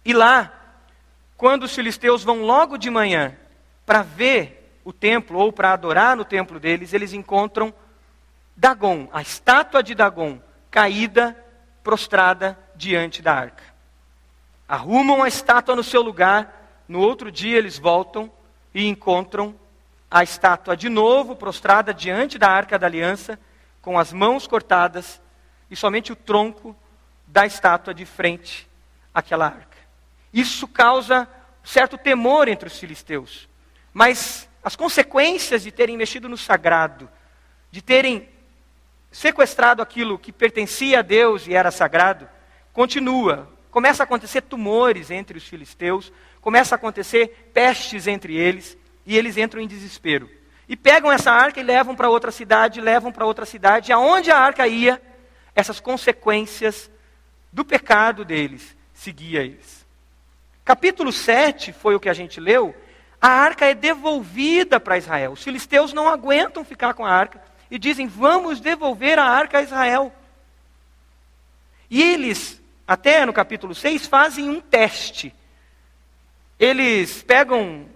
E 0.05 0.13
lá, 0.13 0.53
quando 1.37 1.65
os 1.65 1.75
filisteus 1.75 2.23
vão 2.23 2.43
logo 2.43 2.77
de 2.77 2.91
manhã 2.91 3.37
para 3.87 4.03
ver 4.03 4.79
o 4.85 4.93
templo 4.93 5.39
ou 5.39 5.53
para 5.53 5.73
adorar 5.73 6.17
no 6.17 6.25
templo 6.25 6.61
deles, 6.61 6.93
eles 6.93 7.13
encontram 7.13 7.73
Dagon, 8.57 9.09
a 9.13 9.23
estátua 9.23 9.83
de 9.83 9.95
Dagon, 9.95 10.41
caída, 10.71 11.37
prostrada 11.83 12.59
diante 12.77 13.23
da 13.23 13.35
arca. 13.35 13.74
Arrumam 14.69 15.23
a 15.23 15.29
estátua 15.29 15.77
no 15.77 15.85
seu 15.85 16.03
lugar, 16.03 16.85
no 16.89 17.01
outro 17.01 17.31
dia 17.31 17.59
eles 17.59 17.79
voltam 17.79 18.31
e 18.75 18.87
encontram 18.87 19.55
a 20.11 20.23
estátua 20.23 20.77
de 20.77 20.89
novo 20.89 21.37
prostrada 21.37 21.93
diante 21.93 22.39
da 22.39 22.49
arca 22.49 22.79
da 22.79 22.87
aliança, 22.87 23.39
com 23.83 23.99
as 23.99 24.13
mãos 24.13 24.47
cortadas 24.47 25.21
e 25.71 25.77
somente 25.77 26.13
o 26.13 26.17
tronco 26.17 26.75
da 27.27 27.45
estátua 27.45 27.93
de 27.93 28.07
frente 28.07 28.69
àquela 29.13 29.47
arca. 29.47 29.77
Isso 30.33 30.67
causa 30.69 31.29
certo 31.63 31.97
temor 31.99 32.49
entre 32.49 32.69
os 32.69 32.79
filisteus. 32.79 33.49
Mas 33.93 34.49
as 34.63 34.77
consequências 34.77 35.63
de 35.63 35.71
terem 35.71 35.97
mexido 35.97 36.29
no 36.29 36.37
sagrado, 36.37 37.11
de 37.71 37.83
terem 37.83 38.29
sequestrado 39.11 39.83
aquilo 39.83 40.19
que 40.19 40.33
pertencia 40.33 40.99
a 40.99 41.03
Deus 41.03 41.47
e 41.47 41.55
era 41.55 41.71
sagrado, 41.71 42.29
continua. 42.73 43.49
Começa 43.75 44.05
a 44.05 44.05
acontecer 44.05 44.43
tumores 44.43 45.11
entre 45.11 45.37
os 45.37 45.49
filisteus, 45.49 46.13
começa 46.41 46.77
a 46.77 46.77
acontecer 46.77 47.51
pestes 47.53 48.07
entre 48.07 48.37
eles, 48.37 48.79
e 49.05 49.19
eles 49.19 49.37
entram 49.37 49.61
em 49.61 49.67
desespero. 49.67 50.31
E 50.69 50.77
pegam 50.77 51.11
essa 51.11 51.33
arca 51.33 51.59
e 51.59 51.65
levam 51.65 51.97
para 51.97 52.09
outra 52.09 52.31
cidade, 52.31 52.81
levam 52.81 53.11
para 53.11 53.27
outra 53.27 53.45
cidade, 53.45 53.91
e 53.91 53.93
aonde 53.93 54.31
a 54.31 54.39
arca 54.39 54.65
ia, 54.69 55.03
essas 55.57 55.81
consequências 55.81 56.89
do 57.53 57.65
pecado 57.65 58.25
deles 58.25 58.77
seguia 58.95 59.43
eles. 59.43 59.85
Capítulo 60.65 61.11
7 61.11 61.73
foi 61.73 61.97
o 61.97 62.01
que 62.01 62.09
a 62.09 62.15
gente 62.15 62.39
leu. 62.39 62.73
A 63.21 63.27
arca 63.29 63.67
é 63.67 63.75
devolvida 63.75 64.79
para 64.79 64.99
Israel. 64.99 65.33
Os 65.33 65.43
filisteus 65.43 65.93
não 65.93 66.09
aguentam 66.09 66.65
ficar 66.65 66.95
com 66.95 67.05
a 67.05 67.11
arca 67.11 67.43
e 67.69 67.77
dizem: 67.77 68.07
Vamos 68.07 68.61
devolver 68.61 69.19
a 69.19 69.25
arca 69.25 69.59
a 69.59 69.63
Israel. 69.63 70.13
E 71.91 72.01
eles, 72.01 72.63
até 72.87 73.25
no 73.25 73.33
capítulo 73.33 73.75
6, 73.75 74.07
fazem 74.07 74.49
um 74.49 74.61
teste 74.61 75.35
eles 76.59 77.23
pegam 77.23 77.87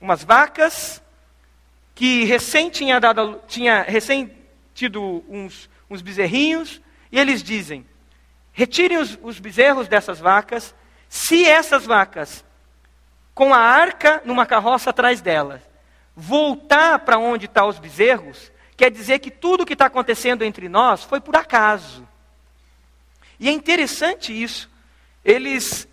umas 0.00 0.24
vacas 0.24 1.02
que 1.94 2.24
recém 2.24 2.70
tinha, 2.70 3.00
dado, 3.00 3.40
tinha 3.46 3.82
recém 3.82 4.32
tido 4.74 5.24
uns, 5.28 5.68
uns 5.90 6.00
bezerrinhos, 6.00 6.80
e 7.10 7.18
eles 7.18 7.42
dizem: 7.42 7.86
retirem 8.52 8.98
os, 8.98 9.18
os 9.22 9.38
bezerros 9.38 9.88
dessas 9.88 10.18
vacas, 10.18 10.74
se 11.08 11.44
essas 11.44 11.84
vacas, 11.84 12.44
com 13.34 13.52
a 13.52 13.58
arca 13.58 14.22
numa 14.24 14.46
carroça 14.46 14.90
atrás 14.90 15.20
delas, 15.20 15.60
voltar 16.16 17.00
para 17.00 17.18
onde 17.18 17.46
estão 17.46 17.64
tá 17.64 17.68
os 17.68 17.78
bezerros, 17.78 18.50
quer 18.76 18.90
dizer 18.90 19.18
que 19.18 19.30
tudo 19.30 19.66
que 19.66 19.74
está 19.74 19.86
acontecendo 19.86 20.42
entre 20.42 20.68
nós 20.68 21.04
foi 21.04 21.20
por 21.20 21.36
acaso. 21.36 22.06
E 23.38 23.48
é 23.48 23.52
interessante 23.52 24.32
isso. 24.32 24.68
Eles 25.24 25.86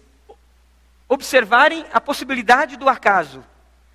observarem 1.08 1.86
a 1.94 2.02
possibilidade 2.02 2.78
do 2.78 2.90
acaso. 2.90 3.44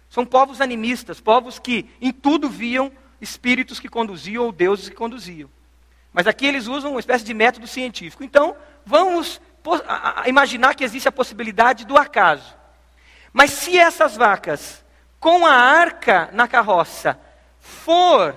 São 0.08 0.24
povos 0.24 0.60
animistas, 0.60 1.20
povos 1.20 1.58
que 1.58 1.88
em 2.00 2.12
tudo 2.12 2.48
viam 2.48 2.92
espíritos 3.20 3.78
que 3.78 3.88
conduziam 3.88 4.44
ou 4.44 4.52
deuses 4.52 4.88
que 4.88 4.94
conduziam. 4.94 5.50
Mas 6.12 6.26
aqui 6.26 6.46
eles 6.46 6.66
usam 6.66 6.92
uma 6.92 7.00
espécie 7.00 7.24
de 7.24 7.34
método 7.34 7.66
científico. 7.66 8.24
Então, 8.24 8.56
vamos 8.84 9.40
imaginar 10.26 10.74
que 10.74 10.84
existe 10.84 11.08
a 11.08 11.12
possibilidade 11.12 11.84
do 11.84 11.96
acaso. 11.96 12.56
Mas 13.32 13.50
se 13.52 13.78
essas 13.78 14.16
vacas, 14.16 14.84
com 15.20 15.46
a 15.46 15.54
arca 15.54 16.30
na 16.32 16.48
carroça, 16.48 17.18
for 17.60 18.36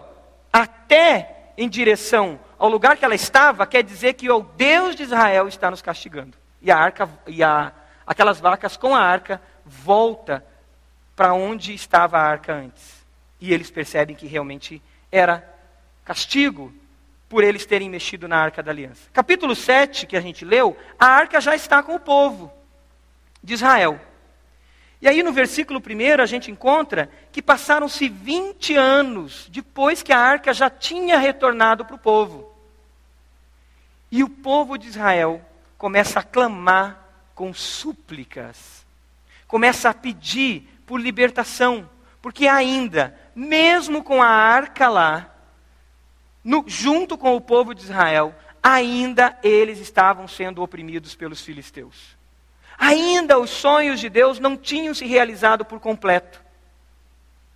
até 0.51 1.53
em 1.57 1.67
direção 1.67 2.39
ao 2.63 2.69
lugar 2.69 2.95
que 2.95 3.03
ela 3.03 3.13
estava, 3.13 3.67
quer 3.67 3.83
dizer 3.83 4.13
que 4.13 4.31
o 4.31 4.41
Deus 4.41 4.95
de 4.95 5.03
Israel 5.03 5.49
está 5.49 5.69
nos 5.69 5.81
castigando. 5.81 6.37
E 6.61 6.71
a 6.71 6.77
arca 6.77 7.09
e 7.27 7.43
a 7.43 7.73
aquelas 8.07 8.39
vacas 8.39 8.77
com 8.77 8.95
a 8.95 9.01
arca 9.01 9.41
volta 9.65 10.41
para 11.13 11.33
onde 11.33 11.73
estava 11.73 12.17
a 12.17 12.21
arca 12.21 12.53
antes. 12.53 13.05
E 13.41 13.53
eles 13.53 13.69
percebem 13.69 14.15
que 14.15 14.27
realmente 14.27 14.81
era 15.11 15.45
castigo 16.05 16.73
por 17.27 17.43
eles 17.43 17.65
terem 17.65 17.89
mexido 17.89 18.29
na 18.29 18.37
arca 18.37 18.63
da 18.63 18.71
aliança. 18.71 19.09
Capítulo 19.11 19.57
7, 19.57 20.07
que 20.07 20.15
a 20.15 20.21
gente 20.21 20.45
leu, 20.45 20.77
a 20.97 21.07
arca 21.07 21.41
já 21.41 21.53
está 21.53 21.83
com 21.83 21.95
o 21.95 21.99
povo 21.99 22.49
de 23.43 23.55
Israel. 23.55 23.99
E 25.01 25.07
aí 25.09 25.21
no 25.21 25.33
versículo 25.33 25.81
1 25.85 26.21
a 26.21 26.25
gente 26.25 26.49
encontra 26.49 27.09
que 27.29 27.41
passaram-se 27.41 28.07
20 28.07 28.73
anos 28.77 29.49
depois 29.51 30.01
que 30.01 30.13
a 30.13 30.17
arca 30.17 30.53
já 30.53 30.69
tinha 30.69 31.17
retornado 31.17 31.83
para 31.83 31.97
o 31.97 31.99
povo. 31.99 32.52
E 34.13 34.23
o 34.23 34.29
povo 34.29 34.77
de 34.77 34.87
Israel 34.87 35.41
começa 35.75 36.19
a 36.19 36.23
clamar 36.23 37.03
com 37.33 37.51
súplicas. 37.51 38.85
Começa 39.47 39.89
a 39.89 39.93
pedir 39.93 40.69
por 40.85 41.01
libertação, 41.01 41.89
Porque 42.21 42.47
ainda, 42.47 43.19
mesmo 43.35 44.03
com 44.03 44.21
a 44.21 44.27
arca 44.27 44.87
lá, 44.87 45.33
no, 46.43 46.63
junto 46.67 47.17
com 47.17 47.35
o 47.35 47.41
povo 47.41 47.73
de 47.73 47.81
Israel, 47.81 48.35
ainda 48.61 49.35
eles 49.41 49.79
estavam 49.79 50.27
sendo 50.27 50.61
oprimidos 50.61 51.15
pelos 51.15 51.41
filisteus. 51.41 52.15
Ainda 52.77 53.39
os 53.39 53.49
sonhos 53.49 53.99
de 53.99 54.09
Deus 54.09 54.37
não 54.37 54.55
tinham 54.55 54.93
se 54.93 55.07
realizado 55.07 55.65
por 55.65 55.79
completo. 55.79 56.39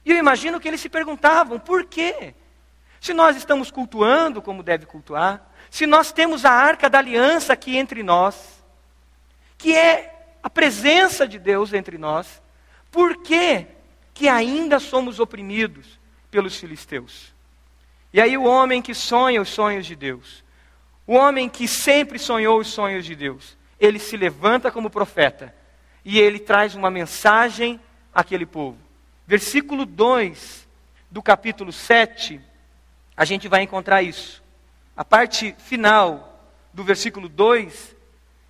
E 0.04 0.10
eu 0.10 0.18
imagino 0.18 0.60
que 0.60 0.68
eles 0.68 0.82
se 0.82 0.90
perguntavam: 0.90 1.60
por 1.60 1.86
quê? 1.86 2.34
Se 3.00 3.14
nós 3.14 3.38
estamos 3.38 3.70
cultuando 3.70 4.42
como 4.42 4.64
deve 4.64 4.88
cultuar, 4.88 5.47
se 5.70 5.86
nós 5.86 6.12
temos 6.12 6.46
a 6.46 6.52
arca 6.52 6.90
da 6.90 7.00
aliança 7.00 7.54
aqui 7.54 7.78
entre 7.78 8.04
nós, 8.04 8.64
que 9.58 9.76
é 9.76 10.14
a 10.42 10.50
presença 10.50 11.28
de 11.28 11.38
Deus 11.38 11.74
entre 11.74 11.98
nós, 11.98 12.42
por 12.92 13.18
que, 13.24 13.66
que 14.14 14.28
ainda 14.28 14.80
somos 14.80 15.20
oprimidos 15.20 16.00
pelos 16.32 16.56
filisteus? 16.56 17.34
E 18.14 18.22
aí 18.22 18.38
o 18.38 18.44
homem 18.44 18.82
que 18.82 18.94
sonha 18.94 19.42
os 19.42 19.50
sonhos 19.50 19.86
de 19.86 19.96
Deus, 19.96 20.44
o 21.06 21.14
homem 21.14 21.50
que 21.50 21.68
sempre 21.68 22.18
sonhou 22.18 22.60
os 22.60 22.68
sonhos 22.68 23.06
de 23.06 23.16
Deus, 23.16 23.58
ele 23.80 24.00
se 24.00 24.18
levanta 24.18 24.72
como 24.72 24.90
profeta 24.90 25.54
e 26.04 26.20
ele 26.20 26.40
traz 26.40 26.74
uma 26.76 26.90
mensagem 26.90 27.80
àquele 28.14 28.46
povo. 28.46 28.78
Versículo 29.26 29.86
2 29.86 30.68
do 31.12 31.22
capítulo 31.22 31.72
7, 31.72 32.42
a 33.16 33.26
gente 33.26 33.48
vai 33.48 33.62
encontrar 33.62 34.02
isso. 34.02 34.44
A 34.98 35.06
parte 35.06 35.56
final 35.60 36.42
do 36.74 36.84
versículo 36.84 37.30
2, 37.30 37.96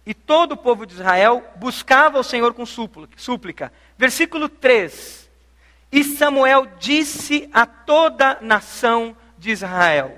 e 0.05 0.13
todo 0.13 0.53
o 0.53 0.57
povo 0.57 0.85
de 0.85 0.93
Israel 0.93 1.43
buscava 1.57 2.17
o 2.17 2.23
Senhor 2.23 2.53
com 2.53 2.65
súplica. 2.65 3.73
Versículo 3.97 4.47
3, 4.47 5.29
e 5.91 6.03
Samuel 6.05 6.67
disse 6.79 7.49
a 7.53 7.65
toda 7.65 8.31
a 8.31 8.41
nação 8.41 9.15
de 9.37 9.51
Israel: 9.51 10.17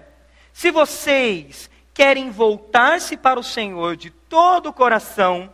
Se 0.53 0.69
vocês 0.69 1.69
querem 1.93 2.29
voltar-se 2.29 3.17
para 3.17 3.39
o 3.39 3.43
Senhor 3.43 3.95
de 3.95 4.11
todo 4.11 4.69
o 4.69 4.73
coração, 4.73 5.51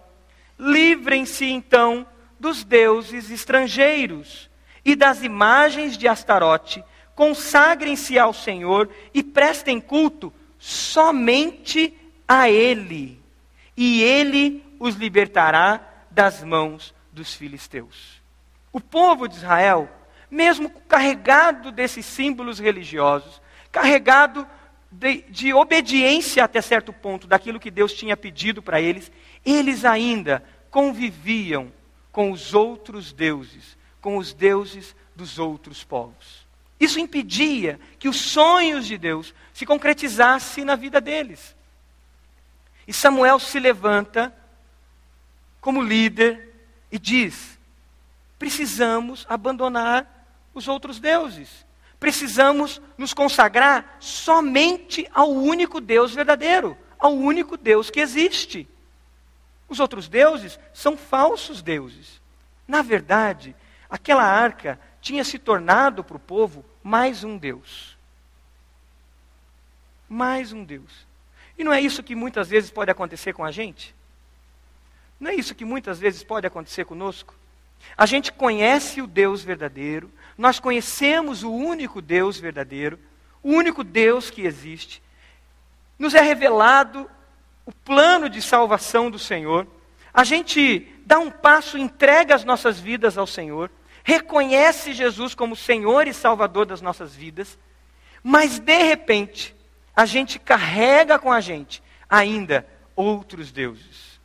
livrem-se 0.59 1.45
então 1.45 2.05
dos 2.37 2.65
deuses 2.65 3.31
estrangeiros 3.31 4.49
e 4.83 4.95
das 4.95 5.23
imagens 5.23 5.97
de 5.97 6.07
Astarote, 6.07 6.83
consagrem-se 7.15 8.19
ao 8.19 8.33
Senhor 8.33 8.89
e 9.13 9.23
prestem 9.23 9.79
culto 9.79 10.33
somente 10.65 11.95
a 12.27 12.49
Ele, 12.49 13.21
e 13.77 14.01
Ele 14.01 14.65
os 14.79 14.95
libertará 14.95 15.79
das 16.09 16.43
mãos 16.43 16.91
dos 17.11 17.35
filisteus. 17.35 18.19
O 18.73 18.81
povo 18.81 19.27
de 19.27 19.35
Israel, 19.35 19.87
mesmo 20.29 20.71
carregado 20.87 21.71
desses 21.71 22.03
símbolos 22.03 22.57
religiosos, 22.57 23.39
carregado 23.71 24.47
de, 24.89 25.21
de 25.29 25.53
obediência 25.53 26.43
até 26.43 26.59
certo 26.63 26.91
ponto 26.91 27.27
daquilo 27.27 27.59
que 27.59 27.69
Deus 27.69 27.93
tinha 27.93 28.17
pedido 28.17 28.59
para 28.59 28.81
eles, 28.81 29.11
eles 29.45 29.85
ainda 29.85 30.43
conviviam 30.71 31.71
com 32.11 32.31
os 32.31 32.55
outros 32.55 33.13
deuses, 33.13 33.77
com 34.01 34.17
os 34.17 34.33
deuses 34.33 34.95
dos 35.15 35.37
outros 35.37 35.83
povos. 35.83 36.44
Isso 36.79 36.99
impedia 36.99 37.79
que 37.97 38.09
os 38.09 38.17
sonhos 38.17 38.85
de 38.85 38.97
Deus 38.97 39.33
se 39.53 39.65
concretizassem 39.65 40.65
na 40.65 40.75
vida 40.75 40.99
deles. 40.99 41.55
E 42.87 42.93
Samuel 42.93 43.39
se 43.39 43.59
levanta 43.59 44.35
como 45.61 45.81
líder 45.81 46.53
e 46.91 46.99
diz: 46.99 47.57
precisamos 48.37 49.25
abandonar 49.29 50.27
os 50.53 50.67
outros 50.67 50.99
deuses 50.99 51.65
precisamos 52.05 52.81
nos 52.97 53.15
consagrar 53.15 53.97
somente 53.99 55.09
ao 55.11 55.31
único 55.31 55.81
Deus 55.81 56.13
verdadeiro, 56.13 56.77
ao 56.99 57.13
único 57.13 57.57
Deus 57.57 57.89
que 57.89 57.99
existe. 57.99 58.67
Os 59.67 59.79
outros 59.79 60.07
deuses 60.07 60.59
são 60.71 60.95
falsos 60.95 61.63
deuses. 61.63 62.21
Na 62.67 62.83
verdade, 62.83 63.55
aquela 63.89 64.23
arca 64.23 64.79
tinha 65.05 65.23
se 65.23 65.37
tornado 65.37 66.03
para 66.03 66.17
o 66.17 66.19
povo 66.19 66.65
mais 66.83 67.23
um 67.23 67.37
Deus. 67.37 67.95
Mais 70.09 70.51
um 70.51 70.63
Deus. 70.63 71.05
E 71.55 71.63
não 71.63 71.71
é 71.71 71.79
isso 71.79 72.01
que 72.01 72.15
muitas 72.15 72.49
vezes 72.49 72.71
pode 72.71 72.89
acontecer 72.89 73.31
com 73.31 73.45
a 73.45 73.51
gente? 73.51 73.93
Não 75.19 75.29
é 75.29 75.35
isso 75.35 75.53
que 75.53 75.63
muitas 75.63 75.99
vezes 75.99 76.23
pode 76.23 76.47
acontecer 76.47 76.85
conosco? 76.85 77.35
A 77.95 78.07
gente 78.07 78.31
conhece 78.31 78.99
o 78.99 79.05
Deus 79.05 79.43
verdadeiro, 79.43 80.09
nós 80.35 80.59
conhecemos 80.59 81.43
o 81.43 81.51
único 81.51 82.01
Deus 82.01 82.39
verdadeiro, 82.39 82.97
o 83.43 83.51
único 83.51 83.83
Deus 83.83 84.31
que 84.31 84.41
existe. 84.41 85.03
Nos 85.99 86.15
é 86.15 86.21
revelado 86.21 87.07
o 87.63 87.71
plano 87.71 88.27
de 88.27 88.41
salvação 88.41 89.11
do 89.11 89.19
Senhor. 89.19 89.67
A 90.11 90.23
gente 90.23 90.91
dá 91.05 91.19
um 91.19 91.29
passo, 91.29 91.77
entrega 91.77 92.33
as 92.33 92.43
nossas 92.43 92.79
vidas 92.79 93.19
ao 93.19 93.27
Senhor, 93.27 93.69
reconhece 94.05 94.93
Jesus 94.93 95.33
como 95.33 95.55
Senhor 95.55 96.07
e 96.07 96.13
Salvador 96.13 96.67
das 96.67 96.79
nossas 96.79 97.15
vidas, 97.15 97.57
mas 98.23 98.59
de 98.59 98.83
repente, 98.83 99.55
a 99.95 100.05
gente 100.05 100.37
carrega 100.37 101.17
com 101.17 101.31
a 101.31 101.41
gente 101.41 101.81
ainda 102.07 102.67
outros 102.95 103.51
deuses. 103.51 104.19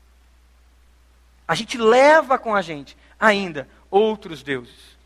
A 1.49 1.55
gente 1.55 1.79
leva 1.79 2.38
com 2.38 2.55
a 2.55 2.61
gente 2.61 2.95
ainda 3.19 3.66
outros 3.90 4.43
deuses. 4.43 4.99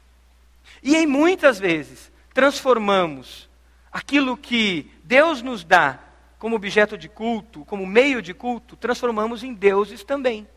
E 0.83 0.97
em 0.97 1.07
muitas 1.07 1.61
vezes 1.61 2.11
transformamos 2.35 3.49
aquilo 3.93 4.37
que 4.37 4.91
Deus 5.05 5.41
nos 5.41 5.63
dá 5.63 6.01
como 6.37 6.57
objeto 6.57 6.99
de 6.99 7.09
culto, 7.09 7.65
como 7.65 7.87
meio 7.87 8.21
de 8.21 8.35
culto, 8.35 8.75
transformamos 8.75 9.45
em 9.45 9.55
deuses 9.55 10.03
também. 10.03 10.49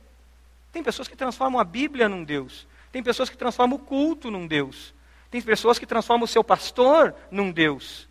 Tem 0.71 0.81
pessoas 0.81 1.07
que 1.07 1.15
transformam 1.15 1.61
a 1.61 1.63
Bíblia 1.63 2.09
num 2.09 2.23
Deus. 2.23 2.67
Tem 2.91 3.03
pessoas 3.03 3.29
que 3.29 3.37
transformam 3.37 3.77
o 3.77 3.81
culto 3.81 4.31
num 4.31 4.47
Deus. 4.47 4.93
Tem 5.29 5.41
pessoas 5.41 5.77
que 5.77 5.85
transformam 5.85 6.25
o 6.25 6.27
seu 6.27 6.43
pastor 6.43 7.13
num 7.29 7.51
Deus. 7.51 8.07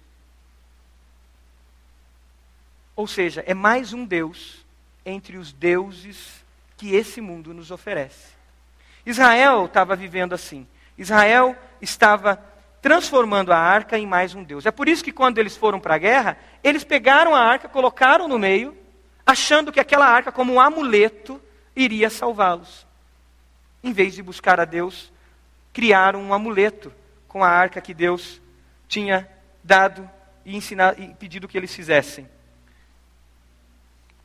Ou 2.94 3.06
seja, 3.06 3.42
é 3.46 3.54
mais 3.54 3.92
um 3.92 4.04
Deus 4.04 4.64
entre 5.04 5.36
os 5.36 5.52
deuses 5.52 6.44
que 6.76 6.94
esse 6.94 7.20
mundo 7.20 7.54
nos 7.54 7.70
oferece. 7.70 8.34
Israel 9.04 9.66
estava 9.66 9.94
vivendo 9.94 10.34
assim. 10.34 10.66
Israel 10.98 11.56
estava 11.80 12.42
transformando 12.80 13.52
a 13.52 13.58
arca 13.58 13.98
em 13.98 14.06
mais 14.06 14.34
um 14.34 14.42
Deus. 14.42 14.64
É 14.64 14.70
por 14.70 14.88
isso 14.88 15.04
que 15.04 15.12
quando 15.12 15.38
eles 15.38 15.56
foram 15.56 15.80
para 15.80 15.96
a 15.96 15.98
guerra, 15.98 16.38
eles 16.62 16.84
pegaram 16.84 17.34
a 17.34 17.40
arca, 17.40 17.68
colocaram 17.68 18.28
no 18.28 18.38
meio, 18.38 18.76
achando 19.24 19.72
que 19.72 19.80
aquela 19.80 20.06
arca, 20.06 20.30
como 20.30 20.52
um 20.52 20.60
amuleto, 20.60 21.40
iria 21.74 22.08
salvá-los. 22.08 22.85
Em 23.86 23.92
vez 23.92 24.14
de 24.14 24.22
buscar 24.22 24.58
a 24.58 24.64
Deus, 24.64 25.12
criaram 25.72 26.20
um 26.22 26.34
amuleto 26.34 26.92
com 27.28 27.44
a 27.44 27.48
arca 27.48 27.80
que 27.80 27.94
Deus 27.94 28.40
tinha 28.88 29.28
dado 29.62 30.08
e, 30.44 30.56
ensinado, 30.56 31.00
e 31.02 31.14
pedido 31.14 31.48
que 31.48 31.56
eles 31.56 31.74
fizessem. 31.74 32.28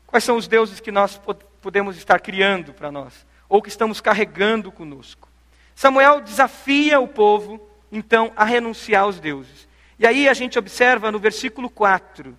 Quais 0.08 0.24
são 0.24 0.36
os 0.36 0.47
deuses 0.47 0.80
que 0.80 0.91
nós 0.91 1.21
podemos 1.62 1.95
estar 1.95 2.19
criando 2.19 2.74
para 2.74 2.91
nós? 2.91 3.26
ou 3.52 3.62
que 3.62 3.67
estamos 3.67 4.00
carregando 4.00 4.71
conosco. 4.71 5.28
Samuel 5.76 6.21
desafia 6.21 7.02
o 7.02 7.08
povo, 7.08 7.60
então, 7.91 8.32
a 8.34 8.45
renunciar 8.45 9.04
aos 9.04 9.19
deuses. 9.19 9.67
E 10.00 10.08
aí 10.08 10.30
a 10.30 10.34
gente 10.34 10.58
observa 10.58 11.12
no 11.12 11.19
versículo 11.19 11.69
4 11.69 12.34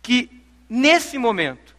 que, 0.00 0.30
nesse 0.70 1.18
momento, 1.18 1.74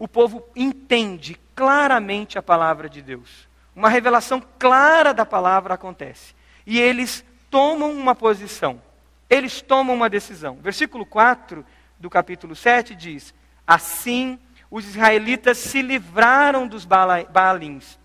o 0.00 0.08
povo 0.08 0.44
entende 0.56 1.38
claramente 1.54 2.38
a 2.38 2.42
palavra 2.42 2.88
de 2.88 3.02
Deus. 3.02 3.48
Uma 3.74 3.88
revelação 3.88 4.42
clara 4.58 5.14
da 5.14 5.24
palavra 5.24 5.74
acontece. 5.74 6.34
E 6.66 6.78
eles 6.78 7.24
tomam 7.50 7.90
uma 7.92 8.14
posição. 8.14 8.80
Eles 9.28 9.62
tomam 9.62 9.94
uma 9.94 10.10
decisão. 10.10 10.58
Versículo 10.60 11.06
4 11.06 11.64
do 11.98 12.10
capítulo 12.10 12.54
7 12.54 12.94
diz: 12.94 13.34
Assim 13.66 14.38
os 14.70 14.86
israelitas 14.86 15.58
se 15.58 15.82
livraram 15.82 16.66
dos 16.66 16.86
Baalins 16.86 17.98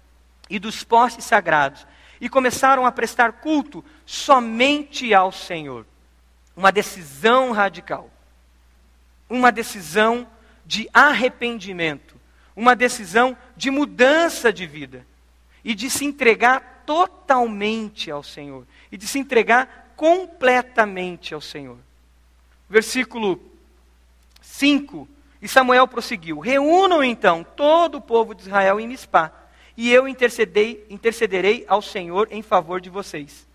e 0.50 0.60
dos 0.60 0.84
postes 0.84 1.24
sagrados 1.24 1.88
e 2.20 2.28
começaram 2.28 2.86
a 2.86 2.92
prestar 2.92 3.34
culto 3.34 3.84
somente 4.06 5.14
ao 5.14 5.32
Senhor. 5.32 5.86
Uma 6.56 6.72
decisão 6.72 7.52
radical. 7.52 8.10
Uma 9.30 9.52
decisão 9.52 10.28
de 10.66 10.90
arrependimento. 10.94 12.17
Uma 12.58 12.76
decisão 12.76 13.38
de 13.56 13.72
mudança 13.72 14.52
de 14.52 14.68
vida. 14.68 15.08
E 15.64 15.74
de 15.74 15.90
se 15.90 16.04
entregar 16.04 16.84
totalmente 16.86 18.12
ao 18.12 18.22
Senhor. 18.22 18.68
E 18.92 18.98
de 18.98 19.08
se 19.08 19.18
entregar 19.18 19.94
completamente 19.96 21.34
ao 21.34 21.40
Senhor. 21.40 21.78
Versículo 22.70 23.40
5 24.42 25.08
e 25.42 25.48
Samuel 25.48 25.88
prosseguiu: 25.88 26.40
Reúnam 26.40 27.04
então 27.04 27.46
todo 27.56 27.96
o 27.96 28.02
povo 28.02 28.34
de 28.34 28.44
Israel 28.44 28.80
em 28.80 28.88
Mispá, 28.88 29.32
e 29.76 29.92
eu 29.92 30.08
intercederei 30.08 31.66
ao 31.68 31.82
Senhor 31.82 32.28
em 32.32 32.42
favor 32.42 32.82
de 32.82 32.90
vocês. 32.90 33.46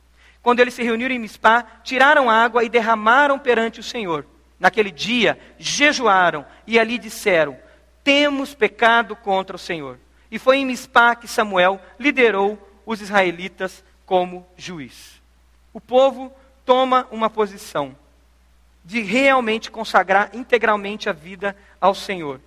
quando 0.42 0.58
eles 0.58 0.74
se 0.74 0.82
reuniram 0.82 1.14
em 1.14 1.20
Mispá, 1.20 1.64
tiraram 1.84 2.28
água 2.28 2.64
e 2.64 2.68
derramaram 2.68 3.38
perante 3.38 3.78
o 3.78 3.82
Senhor. 3.82 4.26
Naquele 4.58 4.90
dia, 4.90 5.38
jejuaram 5.58 6.44
e 6.66 6.78
ali 6.78 6.98
disseram: 6.98 7.56
Temos 8.04 8.54
pecado 8.54 9.14
contra 9.14 9.56
o 9.56 9.58
Senhor. 9.58 9.98
E 10.30 10.38
foi 10.38 10.58
em 10.58 10.66
Mispá 10.66 11.14
que 11.14 11.28
Samuel 11.28 11.80
liderou 11.98 12.58
os 12.84 13.00
israelitas 13.00 13.84
como 14.06 14.46
juiz. 14.56 15.20
O 15.72 15.80
povo 15.80 16.32
toma 16.64 17.06
uma 17.10 17.30
posição 17.30 17.96
de 18.84 19.00
realmente 19.00 19.70
consagrar 19.70 20.30
integralmente 20.32 21.08
a 21.08 21.12
vida 21.12 21.56
ao 21.80 21.94
Senhor. 21.94 22.40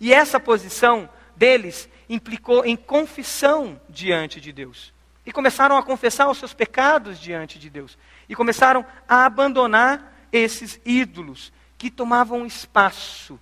E 0.00 0.12
essa 0.12 0.40
posição 0.40 1.08
deles 1.36 1.88
implicou 2.08 2.64
em 2.64 2.76
confissão 2.76 3.80
diante 3.88 4.40
de 4.40 4.52
Deus. 4.52 4.92
E 5.24 5.32
começaram 5.32 5.76
a 5.76 5.82
confessar 5.82 6.28
os 6.28 6.38
seus 6.38 6.54
pecados 6.54 7.18
diante 7.20 7.58
de 7.58 7.68
Deus. 7.68 7.98
E 8.28 8.34
começaram 8.34 8.84
a 9.08 9.24
abandonar 9.24 10.12
esses 10.32 10.80
ídolos 10.84 11.52
que 11.78 11.90
tomavam 11.90 12.46
espaço 12.46 13.38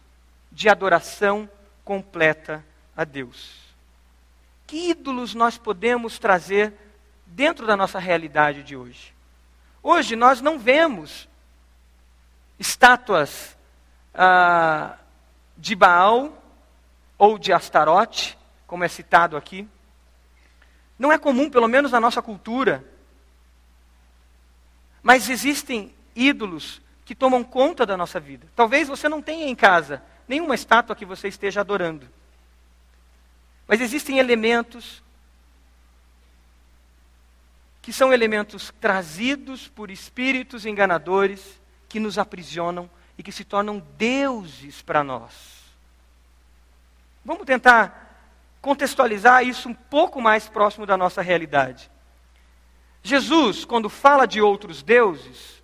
de 0.51 0.69
adoração 0.69 1.49
completa 1.85 2.65
a 2.97 3.05
Deus. 3.05 3.63
Que 4.67 4.91
ídolos 4.91 5.35
nós 5.35 5.59
podemos 5.59 6.19
trazer 6.19 6.73
dentro 7.27 7.67
da 7.67 7.77
nossa 7.77 7.99
realidade 7.99 8.63
de 8.63 8.77
hoje? 8.77 9.15
Hoje 9.83 10.17
nós 10.17 10.41
não 10.41 10.59
vemos 10.59 11.29
estátuas 12.59 13.57
ah, 14.15 14.97
de 15.57 15.75
Baal 15.75 16.43
ou 17.19 17.39
de 17.39 17.53
Astarote, 17.53 18.39
como 18.67 18.85
é 18.85 18.89
citado 18.89 19.37
aqui. 19.37 19.69
Não 20.99 21.13
é 21.13 21.19
comum, 21.19 21.51
pelo 21.51 21.69
menos 21.69 21.93
na 21.93 22.01
nossa 22.01 22.23
cultura. 22.23 22.85
Mas 25.03 25.29
existem 25.29 25.95
ídolos 26.17 26.81
que 27.05 27.15
tomam 27.15 27.45
conta 27.45 27.85
da 27.85 27.97
nossa 27.97 28.19
vida. 28.19 28.47
Talvez 28.57 28.89
você 28.89 29.09
não 29.09 29.21
tenha 29.21 29.47
em 29.47 29.55
casa 29.55 30.03
nenhuma 30.29 30.55
estátua 30.55 30.97
que 30.97 31.05
você 31.05 31.29
esteja 31.29 31.61
adorando. 31.61 32.09
Mas 33.67 33.81
existem 33.81 34.19
elementos 34.19 35.03
que 37.81 37.93
são 37.93 38.13
elementos 38.13 38.73
trazidos 38.81 39.69
por 39.69 39.91
espíritos 39.91 40.65
enganadores 40.65 41.61
que 41.87 42.01
nos 42.01 42.17
aprisionam 42.17 42.89
e 43.19 43.23
que 43.23 43.31
se 43.31 43.45
tornam 43.45 43.79
deuses 43.99 44.81
para 44.81 45.05
nós. 45.05 45.33
Vamos 47.23 47.45
tentar 47.45 48.05
contextualizar 48.61 49.45
isso 49.45 49.69
um 49.69 49.75
pouco 49.75 50.21
mais 50.21 50.49
próximo 50.49 50.87
da 50.87 50.97
nossa 50.97 51.21
realidade. 51.21 51.91
Jesus, 53.03 53.67
quando 53.67 53.91
fala 53.91 54.27
de 54.27 54.41
outros 54.41 54.83
deuses, 54.83 55.63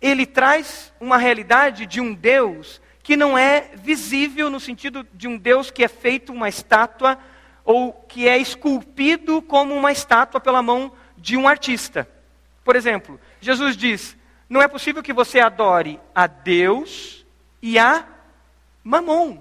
ele 0.00 0.24
traz 0.24 0.92
uma 0.98 1.18
realidade 1.18 1.84
de 1.84 2.00
um 2.00 2.14
Deus 2.14 2.80
que 3.06 3.16
não 3.16 3.38
é 3.38 3.70
visível 3.76 4.50
no 4.50 4.58
sentido 4.58 5.06
de 5.14 5.28
um 5.28 5.38
Deus 5.38 5.70
que 5.70 5.84
é 5.84 5.86
feito 5.86 6.32
uma 6.32 6.48
estátua 6.48 7.16
ou 7.64 7.92
que 7.92 8.26
é 8.26 8.36
esculpido 8.36 9.40
como 9.40 9.72
uma 9.76 9.92
estátua 9.92 10.40
pela 10.40 10.60
mão 10.60 10.90
de 11.16 11.36
um 11.36 11.46
artista. 11.46 12.08
Por 12.64 12.74
exemplo, 12.74 13.20
Jesus 13.40 13.76
diz: 13.76 14.16
não 14.48 14.60
é 14.60 14.66
possível 14.66 15.04
que 15.04 15.12
você 15.12 15.38
adore 15.38 16.00
a 16.12 16.26
Deus 16.26 17.24
e 17.62 17.78
a 17.78 18.04
Mamon, 18.82 19.38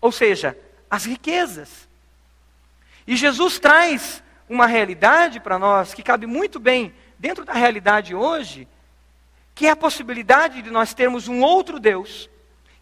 ou 0.00 0.12
seja, 0.12 0.56
as 0.88 1.06
riquezas. 1.06 1.88
E 3.04 3.16
Jesus 3.16 3.58
traz 3.58 4.22
uma 4.48 4.66
realidade 4.68 5.40
para 5.40 5.58
nós 5.58 5.92
que 5.92 6.04
cabe 6.04 6.24
muito 6.24 6.60
bem 6.60 6.94
dentro 7.18 7.44
da 7.44 7.52
realidade 7.52 8.14
hoje, 8.14 8.68
que 9.56 9.66
é 9.66 9.70
a 9.70 9.76
possibilidade 9.76 10.62
de 10.62 10.70
nós 10.70 10.94
termos 10.94 11.26
um 11.26 11.40
outro 11.40 11.80
Deus, 11.80 12.30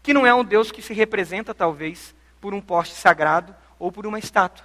que 0.05 0.13
não 0.13 0.23
é 0.23 0.31
um 0.31 0.43
Deus 0.43 0.71
que 0.71 0.83
se 0.83 0.93
representa 0.93 1.51
talvez 1.51 2.13
por 2.39 2.53
um 2.53 2.61
poste 2.61 2.93
sagrado 2.93 3.55
ou 3.79 3.91
por 3.91 4.05
uma 4.05 4.19
estátua, 4.19 4.63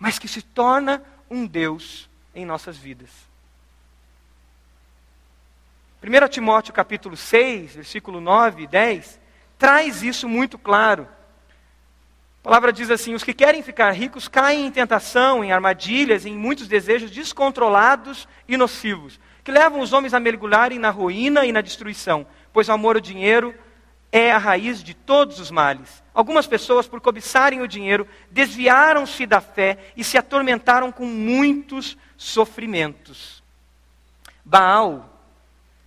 mas 0.00 0.18
que 0.18 0.26
se 0.26 0.42
torna 0.42 1.00
um 1.30 1.46
Deus 1.46 2.10
em 2.34 2.44
nossas 2.44 2.76
vidas. 2.76 3.08
1 6.02 6.28
Timóteo 6.28 6.74
capítulo 6.74 7.16
6, 7.16 7.76
versículo 7.76 8.20
9 8.20 8.64
e 8.64 8.66
10, 8.66 9.20
traz 9.56 10.02
isso 10.02 10.28
muito 10.28 10.58
claro. 10.58 11.06
A 12.40 12.42
palavra 12.42 12.72
diz 12.72 12.90
assim: 12.90 13.14
os 13.14 13.22
que 13.22 13.32
querem 13.32 13.62
ficar 13.62 13.92
ricos 13.92 14.26
caem 14.26 14.66
em 14.66 14.72
tentação, 14.72 15.44
em 15.44 15.52
armadilhas, 15.52 16.26
em 16.26 16.36
muitos 16.36 16.66
desejos 16.66 17.12
descontrolados 17.12 18.26
e 18.48 18.56
nocivos, 18.56 19.20
que 19.44 19.52
levam 19.52 19.78
os 19.78 19.92
homens 19.92 20.14
a 20.14 20.18
mergulharem 20.18 20.80
na 20.80 20.90
ruína 20.90 21.46
e 21.46 21.52
na 21.52 21.60
destruição, 21.60 22.26
pois 22.52 22.68
o 22.68 22.72
amor 22.72 22.96
ao 22.96 23.00
dinheiro 23.00 23.54
é 24.16 24.30
a 24.30 24.38
raiz 24.38 24.80
de 24.80 24.94
todos 24.94 25.40
os 25.40 25.50
males. 25.50 26.00
Algumas 26.14 26.46
pessoas, 26.46 26.86
por 26.86 27.00
cobiçarem 27.00 27.60
o 27.60 27.66
dinheiro, 27.66 28.06
desviaram-se 28.30 29.26
da 29.26 29.40
fé 29.40 29.76
e 29.96 30.04
se 30.04 30.16
atormentaram 30.16 30.92
com 30.92 31.04
muitos 31.04 31.98
sofrimentos. 32.16 33.42
Baal 34.44 35.20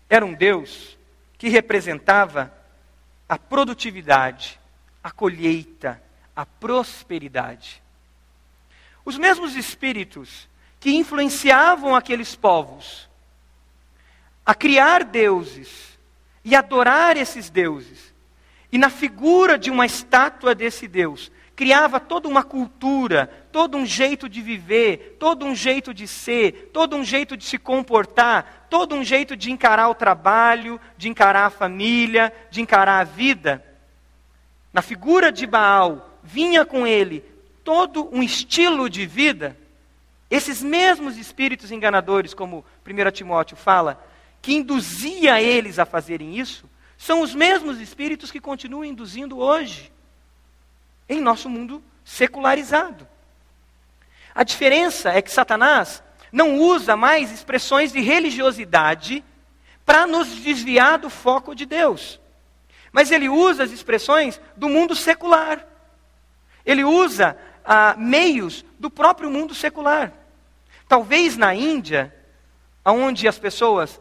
era 0.09 0.25
um 0.25 0.33
Deus 0.33 0.97
que 1.37 1.47
representava 1.47 2.53
a 3.29 3.39
produtividade, 3.39 4.59
a 5.01 5.09
colheita, 5.09 6.03
a 6.35 6.45
prosperidade. 6.45 7.81
Os 9.05 9.17
mesmos 9.17 9.55
espíritos 9.55 10.49
que 10.81 10.93
influenciavam 10.93 11.95
aqueles 11.95 12.35
povos 12.35 13.07
a 14.45 14.53
criar 14.53 15.05
deuses 15.05 15.97
e 16.43 16.53
adorar 16.55 17.15
esses 17.15 17.49
deuses, 17.49 18.16
e 18.71 18.77
na 18.77 18.89
figura 18.89 19.57
de 19.57 19.71
uma 19.71 19.85
estátua 19.85 20.53
desse 20.53 20.87
Deus, 20.87 21.31
criava 21.55 21.99
toda 21.99 22.27
uma 22.27 22.43
cultura, 22.43 23.47
todo 23.51 23.77
um 23.77 23.85
jeito 23.85 24.29
de 24.29 24.41
viver, 24.41 25.17
todo 25.19 25.45
um 25.45 25.55
jeito 25.55 25.93
de 25.93 26.07
ser, 26.07 26.69
todo 26.71 26.95
um 26.95 27.03
jeito 27.03 27.35
de 27.35 27.45
se 27.45 27.57
comportar, 27.57 28.67
todo 28.69 28.93
um 28.93 29.03
jeito 29.03 29.35
de 29.35 29.51
encarar 29.51 29.89
o 29.89 29.95
trabalho, 29.95 30.79
de 30.97 31.09
encarar 31.09 31.45
a 31.45 31.49
família, 31.49 32.31
de 32.51 32.61
encarar 32.61 32.99
a 32.99 33.03
vida. 33.03 33.63
Na 34.71 34.81
figura 34.81 35.31
de 35.31 35.47
Baal, 35.47 36.19
vinha 36.21 36.63
com 36.63 36.85
ele 36.85 37.23
todo 37.63 38.07
um 38.15 38.21
estilo 38.21 38.89
de 38.89 39.05
vida. 39.05 39.57
Esses 40.29 40.61
mesmos 40.61 41.17
espíritos 41.17 41.71
enganadores, 41.71 42.33
como 42.33 42.63
1 42.85 43.11
Timóteo 43.11 43.57
fala, 43.57 44.05
que 44.41 44.53
induzia 44.53 45.41
eles 45.41 45.79
a 45.79 45.85
fazerem 45.85 46.37
isso, 46.37 46.69
são 46.97 47.21
os 47.21 47.35
mesmos 47.35 47.79
espíritos 47.79 48.31
que 48.31 48.39
continuam 48.39 48.83
induzindo 48.83 49.37
hoje 49.37 49.91
em 51.07 51.21
nosso 51.21 51.49
mundo 51.49 51.83
secularizado. 52.03 53.07
A 54.33 54.43
diferença 54.43 55.11
é 55.11 55.21
que 55.21 55.31
Satanás 55.31 56.03
não 56.31 56.59
usa 56.59 56.95
mais 56.95 57.31
expressões 57.31 57.91
de 57.91 57.99
religiosidade 58.01 59.23
para 59.85 60.05
nos 60.05 60.27
desviar 60.27 60.97
do 60.97 61.09
foco 61.09 61.55
de 61.55 61.65
Deus. 61.65 62.19
Mas 62.91 63.11
ele 63.11 63.29
usa 63.29 63.63
as 63.63 63.71
expressões 63.71 64.41
do 64.55 64.67
mundo 64.67 64.95
secular. 64.95 65.65
Ele 66.65 66.83
usa 66.83 67.37
ah, 67.63 67.95
meios 67.97 68.65
do 68.79 68.89
próprio 68.89 69.29
mundo 69.29 69.55
secular. 69.55 70.11
Talvez 70.87 71.37
na 71.37 71.53
Índia, 71.53 72.13
onde 72.85 73.27
as 73.27 73.37
pessoas 73.37 73.99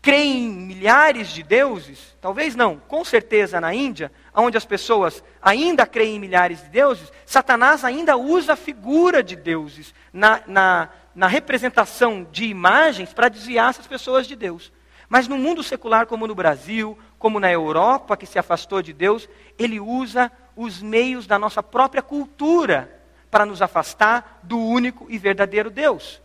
creem 0.00 0.46
em 0.46 0.50
milhares 0.50 1.28
de 1.28 1.42
deuses, 1.42 2.16
talvez 2.20 2.54
não, 2.54 2.76
com 2.76 3.04
certeza 3.04 3.60
na 3.60 3.74
Índia, 3.74 4.12
onde 4.34 4.56
as 4.56 4.64
pessoas 4.64 5.22
ainda 5.42 5.86
creem 5.86 6.16
em 6.16 6.20
milhares 6.20 6.62
de 6.62 6.68
deuses, 6.68 7.12
Satanás 7.26 7.84
ainda 7.84 8.16
usa 8.16 8.52
a 8.52 8.56
figura 8.56 9.22
de 9.22 9.34
deuses 9.34 9.92
na, 10.12 10.40
na, 10.46 10.88
na 11.14 11.26
representação 11.26 12.26
de 12.30 12.44
imagens 12.44 13.12
para 13.12 13.28
desviar 13.28 13.70
essas 13.70 13.86
pessoas 13.86 14.26
de 14.26 14.36
Deus. 14.36 14.72
Mas 15.08 15.26
no 15.26 15.38
mundo 15.38 15.62
secular, 15.62 16.06
como 16.06 16.26
no 16.26 16.34
Brasil, 16.34 16.96
como 17.18 17.40
na 17.40 17.50
Europa, 17.50 18.16
que 18.16 18.26
se 18.26 18.38
afastou 18.38 18.82
de 18.82 18.92
Deus, 18.92 19.28
ele 19.58 19.80
usa 19.80 20.30
os 20.54 20.82
meios 20.82 21.26
da 21.26 21.38
nossa 21.38 21.62
própria 21.62 22.02
cultura 22.02 23.00
para 23.30 23.46
nos 23.46 23.62
afastar 23.62 24.40
do 24.42 24.58
único 24.58 25.06
e 25.08 25.18
verdadeiro 25.18 25.70
Deus. 25.70 26.20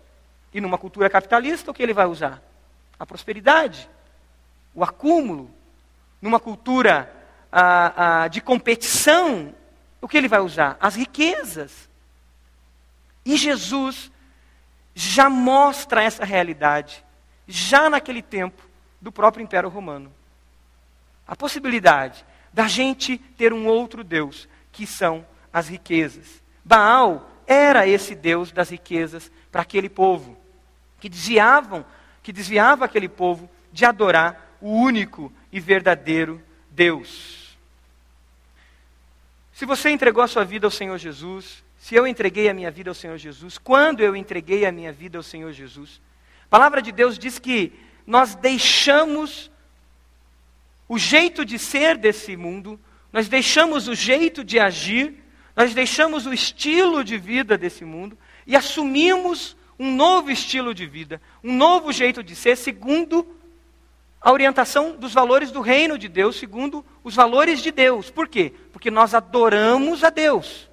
E 0.53 0.62
numa 0.62 0.77
cultura 0.77 1.09
capitalista, 1.09 1.71
o 1.71 1.73
que 1.73 1.81
ele 1.81 1.93
vai 1.93 2.05
usar? 2.05 2.41
A 2.99 3.06
prosperidade, 3.06 3.89
o 4.73 4.84
acúmulo. 4.84 5.49
Numa 6.21 6.39
cultura 6.39 7.13
de 8.32 8.39
competição, 8.41 9.53
o 10.01 10.08
que 10.08 10.17
ele 10.17 10.27
vai 10.27 10.39
usar? 10.39 10.77
As 10.79 10.95
riquezas. 10.95 11.89
E 13.25 13.36
Jesus 13.38 14.12
já 14.95 15.29
mostra 15.29 16.03
essa 16.03 16.23
realidade, 16.23 17.03
já 17.47 17.89
naquele 17.89 18.21
tempo 18.21 18.62
do 19.01 19.12
próprio 19.12 19.43
Império 19.43 19.69
Romano. 19.69 20.13
A 21.27 21.36
possibilidade 21.36 22.25
da 22.53 22.67
gente 22.67 23.17
ter 23.17 23.51
um 23.51 23.65
outro 23.65 24.03
Deus, 24.03 24.47
que 24.71 24.86
são 24.86 25.25
as 25.51 25.67
riquezas. 25.67 26.41
Baal 26.63 27.29
era 27.45 27.88
esse 27.88 28.15
Deus 28.15 28.51
das 28.51 28.69
riquezas 28.69 29.32
para 29.51 29.62
aquele 29.62 29.89
povo, 29.89 30.38
que 30.99 31.10
desviavam, 31.10 31.86
que 32.23 32.31
desviava 32.31 32.86
aquele 32.86 33.09
povo 33.09 33.49
de 33.71 33.86
adorar 33.86 34.57
o 34.62 34.71
único 34.71 35.31
e 35.51 35.59
verdadeiro 35.59 36.41
Deus. 36.71 37.57
Se 39.51 39.65
você 39.65 39.89
entregou 39.89 40.23
a 40.23 40.27
sua 40.27 40.43
vida 40.43 40.65
ao 40.65 40.71
Senhor 40.71 40.97
Jesus, 40.97 41.63
se 41.77 41.93
eu 41.93 42.07
entreguei 42.07 42.49
a 42.49 42.53
minha 42.53 42.71
vida 42.71 42.89
ao 42.89 42.95
Senhor 42.95 43.17
Jesus, 43.17 43.57
quando 43.57 43.99
eu 43.99 44.15
entreguei 44.15 44.65
a 44.65 44.71
minha 44.71 44.91
vida 44.91 45.17
ao 45.17 45.23
Senhor 45.23 45.51
Jesus, 45.51 46.01
a 46.45 46.47
palavra 46.49 46.81
de 46.81 46.91
Deus 46.91 47.19
diz 47.19 47.38
que 47.38 47.73
nós 48.07 48.36
deixamos 48.36 49.51
o 50.88 50.97
jeito 50.97 51.43
de 51.43 51.59
ser 51.59 51.97
desse 51.97 52.38
mundo, 52.38 52.79
nós 53.12 53.27
deixamos 53.27 53.88
o 53.88 53.93
jeito 53.93 54.43
de 54.43 54.59
agir, 54.59 55.21
nós 55.55 55.73
deixamos 55.73 56.25
o 56.25 56.33
estilo 56.33 57.03
de 57.03 57.17
vida 57.17 57.57
desse 57.57 57.83
mundo 57.83 58.17
e 58.47 58.55
assumimos 58.55 59.55
um 59.84 59.96
novo 59.96 60.32
estilo 60.32 60.74
de 60.74 60.86
vida, 60.86 61.22
um 61.43 61.54
novo 61.54 61.91
jeito 61.91 62.24
de 62.24 62.38
ser, 62.38 62.56
segundo 62.56 63.28
a 64.22 64.32
orientação 64.32 64.96
dos 64.96 65.13
valores 65.13 65.52
do 65.52 65.60
reino 65.60 65.98
de 65.98 66.08
Deus, 66.08 66.38
segundo 66.38 66.86
os 67.04 67.13
valores 67.13 67.62
de 67.62 67.69
Deus. 67.69 68.10
Por 68.10 68.30
quê? 68.30 68.54
Porque 68.72 68.89
nós 68.89 69.13
adoramos 69.13 70.02
a 70.02 70.10
Deus, 70.10 70.69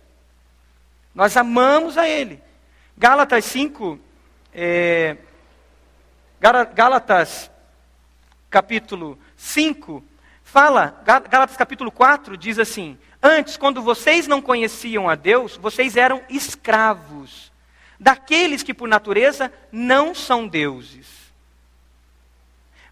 nós 1.12 1.36
amamos 1.36 1.98
a 1.98 2.08
Ele. 2.08 2.40
Gálatas 2.96 3.44
5, 3.46 3.98
é, 4.54 5.16
Gálatas 6.40 7.50
capítulo 8.48 9.18
5, 9.36 10.04
fala, 10.44 11.02
Gálatas 11.04 11.56
capítulo 11.56 11.90
4 11.90 12.36
diz 12.36 12.60
assim: 12.60 12.96
Antes, 13.20 13.56
quando 13.56 13.82
vocês 13.82 14.28
não 14.28 14.40
conheciam 14.40 15.08
a 15.08 15.16
Deus, 15.16 15.56
vocês 15.56 15.96
eram 15.96 16.22
escravos 16.28 17.49
daqueles 18.00 18.62
que 18.62 18.72
por 18.72 18.88
natureza 18.88 19.52
não 19.70 20.14
são 20.14 20.48
deuses. 20.48 21.06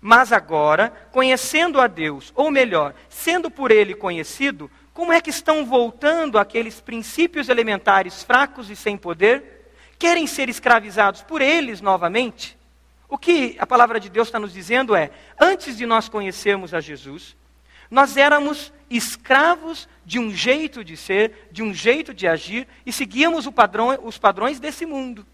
Mas 0.00 0.32
agora, 0.32 0.90
conhecendo 1.10 1.80
a 1.80 1.86
Deus, 1.86 2.30
ou 2.36 2.50
melhor, 2.50 2.94
sendo 3.08 3.50
por 3.50 3.70
Ele 3.70 3.94
conhecido, 3.94 4.70
como 4.92 5.12
é 5.12 5.20
que 5.20 5.30
estão 5.30 5.64
voltando 5.64 6.38
aqueles 6.38 6.80
princípios 6.80 7.48
elementares 7.48 8.22
fracos 8.22 8.68
e 8.68 8.76
sem 8.76 8.96
poder? 8.98 9.72
Querem 9.98 10.26
ser 10.26 10.48
escravizados 10.48 11.22
por 11.22 11.40
eles 11.40 11.80
novamente? 11.80 12.56
O 13.08 13.16
que 13.16 13.56
a 13.58 13.66
palavra 13.66 13.98
de 13.98 14.08
Deus 14.08 14.28
está 14.28 14.38
nos 14.38 14.52
dizendo 14.52 14.94
é: 14.94 15.10
antes 15.40 15.76
de 15.76 15.86
nós 15.86 16.08
conhecermos 16.08 16.74
a 16.74 16.80
Jesus, 16.80 17.36
nós 17.90 18.16
éramos 18.16 18.72
escravos 18.90 19.88
de 20.04 20.18
um 20.18 20.30
jeito 20.32 20.82
de 20.82 20.96
ser, 20.96 21.48
de 21.50 21.62
um 21.62 21.72
jeito 21.74 22.14
de 22.14 22.26
agir, 22.26 22.66
e 22.86 22.92
seguíamos 22.92 23.46
padrão, 23.48 23.98
os 24.02 24.18
padrões 24.18 24.58
desse 24.58 24.86
mundo. 24.86 25.26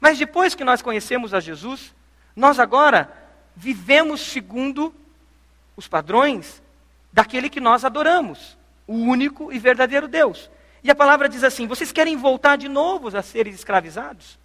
Mas 0.00 0.18
depois 0.18 0.54
que 0.54 0.64
nós 0.64 0.80
conhecemos 0.80 1.34
a 1.34 1.40
Jesus, 1.40 1.94
nós 2.34 2.58
agora 2.58 3.12
vivemos 3.54 4.20
segundo 4.20 4.94
os 5.76 5.88
padrões 5.88 6.62
daquele 7.12 7.50
que 7.50 7.60
nós 7.60 7.84
adoramos, 7.84 8.56
o 8.86 8.94
único 8.94 9.52
e 9.52 9.58
verdadeiro 9.58 10.06
Deus. 10.06 10.50
E 10.82 10.90
a 10.90 10.94
palavra 10.94 11.28
diz 11.28 11.42
assim: 11.42 11.66
vocês 11.66 11.92
querem 11.92 12.16
voltar 12.16 12.56
de 12.56 12.68
novo 12.68 13.14
a 13.16 13.22
serem 13.22 13.52
escravizados? 13.52 14.38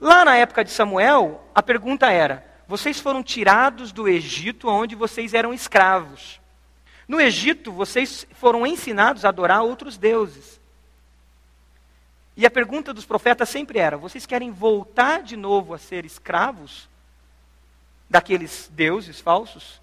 Lá 0.00 0.24
na 0.24 0.36
época 0.36 0.64
de 0.64 0.70
Samuel, 0.70 1.42
a 1.54 1.62
pergunta 1.62 2.10
era: 2.10 2.44
vocês 2.66 3.00
foram 3.00 3.22
tirados 3.22 3.92
do 3.92 4.08
Egito 4.08 4.68
onde 4.68 4.94
vocês 4.94 5.32
eram 5.32 5.54
escravos. 5.54 6.40
No 7.08 7.20
Egito, 7.20 7.70
vocês 7.70 8.26
foram 8.32 8.66
ensinados 8.66 9.24
a 9.24 9.28
adorar 9.28 9.62
outros 9.62 9.96
deuses. 9.96 10.60
E 12.36 12.44
a 12.44 12.50
pergunta 12.50 12.92
dos 12.92 13.06
profetas 13.06 13.48
sempre 13.48 13.78
era: 13.78 13.96
vocês 13.96 14.26
querem 14.26 14.50
voltar 14.50 15.22
de 15.22 15.36
novo 15.36 15.72
a 15.72 15.78
ser 15.78 16.04
escravos 16.04 16.88
daqueles 18.10 18.70
deuses 18.74 19.20
falsos? 19.20 19.80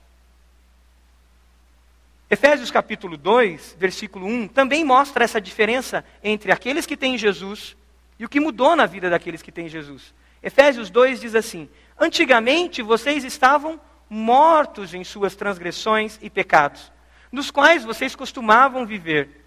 Efésios 2.30 2.72
capítulo 2.72 3.16
2, 3.16 3.76
versículo 3.78 4.26
1, 4.26 4.48
também 4.48 4.84
mostra 4.84 5.24
essa 5.24 5.40
diferença 5.40 6.04
entre 6.24 6.52
aqueles 6.52 6.86
que 6.86 6.98
têm 6.98 7.18
Jesus 7.18 7.76
e 8.18 8.26
o 8.26 8.30
que 8.30 8.40
mudou 8.40 8.76
na 8.76 8.86
vida 8.86 9.10
daqueles 9.10 9.42
que 9.42 9.52
têm 9.52 9.70
Jesus. 9.70 10.14
Efésios 10.42 10.90
2 10.90 11.22
diz 11.22 11.36
assim: 11.36 11.70
Antigamente 12.00 12.82
vocês 12.82 13.24
estavam 13.24 13.80
mortos 14.10 14.94
em 14.94 15.04
suas 15.04 15.36
transgressões 15.36 16.20
e 16.22 16.30
pecados, 16.30 16.92
nos 17.34 17.50
quais 17.50 17.84
vocês 17.84 18.15
costumavam 18.15 18.86
viver. 18.86 19.43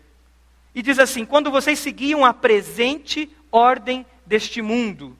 E 0.74 0.82
diz 0.82 0.98
assim: 0.98 1.24
quando 1.24 1.52
vocês 1.52 1.78
seguiam 1.78 2.24
a 2.24 2.34
presente 2.34 3.30
ordem 3.50 4.04
deste 4.26 4.60
mundo, 4.60 5.16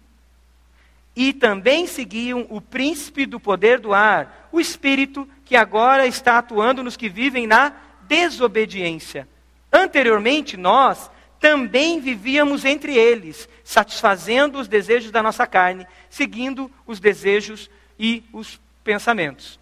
e 1.14 1.32
também 1.32 1.86
seguiam 1.86 2.44
o 2.50 2.60
príncipe 2.60 3.24
do 3.24 3.38
poder 3.38 3.78
do 3.78 3.94
ar, 3.94 4.48
o 4.50 4.60
espírito 4.60 5.26
que 5.44 5.54
agora 5.54 6.06
está 6.06 6.38
atuando 6.38 6.82
nos 6.82 6.96
que 6.96 7.08
vivem 7.08 7.46
na 7.46 7.72
desobediência. 8.02 9.28
Anteriormente, 9.72 10.56
nós 10.56 11.08
também 11.38 12.00
vivíamos 12.00 12.64
entre 12.64 12.96
eles, 12.96 13.48
satisfazendo 13.62 14.58
os 14.58 14.66
desejos 14.66 15.10
da 15.12 15.22
nossa 15.22 15.46
carne, 15.46 15.86
seguindo 16.10 16.70
os 16.86 16.98
desejos 16.98 17.70
e 17.98 18.24
os 18.32 18.60
pensamentos. 18.82 19.58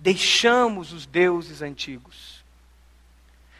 Deixamos 0.00 0.92
os 0.94 1.04
deuses 1.04 1.60
antigos. 1.60 2.42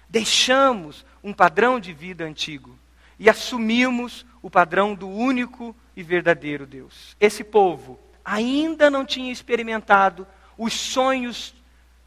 Deixamos 0.09 1.05
um 1.23 1.33
padrão 1.35 1.79
de 1.79 1.93
vida 1.93 2.25
antigo 2.25 2.77
e 3.19 3.29
assumimos 3.29 4.25
o 4.43 4.51
padrão 4.51 4.95
do 4.95 5.07
único 5.07 5.77
e 5.95 6.03
verdadeiro 6.03 6.67
Deus. 6.67 7.15
Esse 7.21 7.45
povo 7.45 8.01
ainda 8.25 8.91
não 8.91 9.05
tinha 9.05 9.31
experimentado 9.31 10.27
os 10.57 10.73
sonhos 10.73 11.55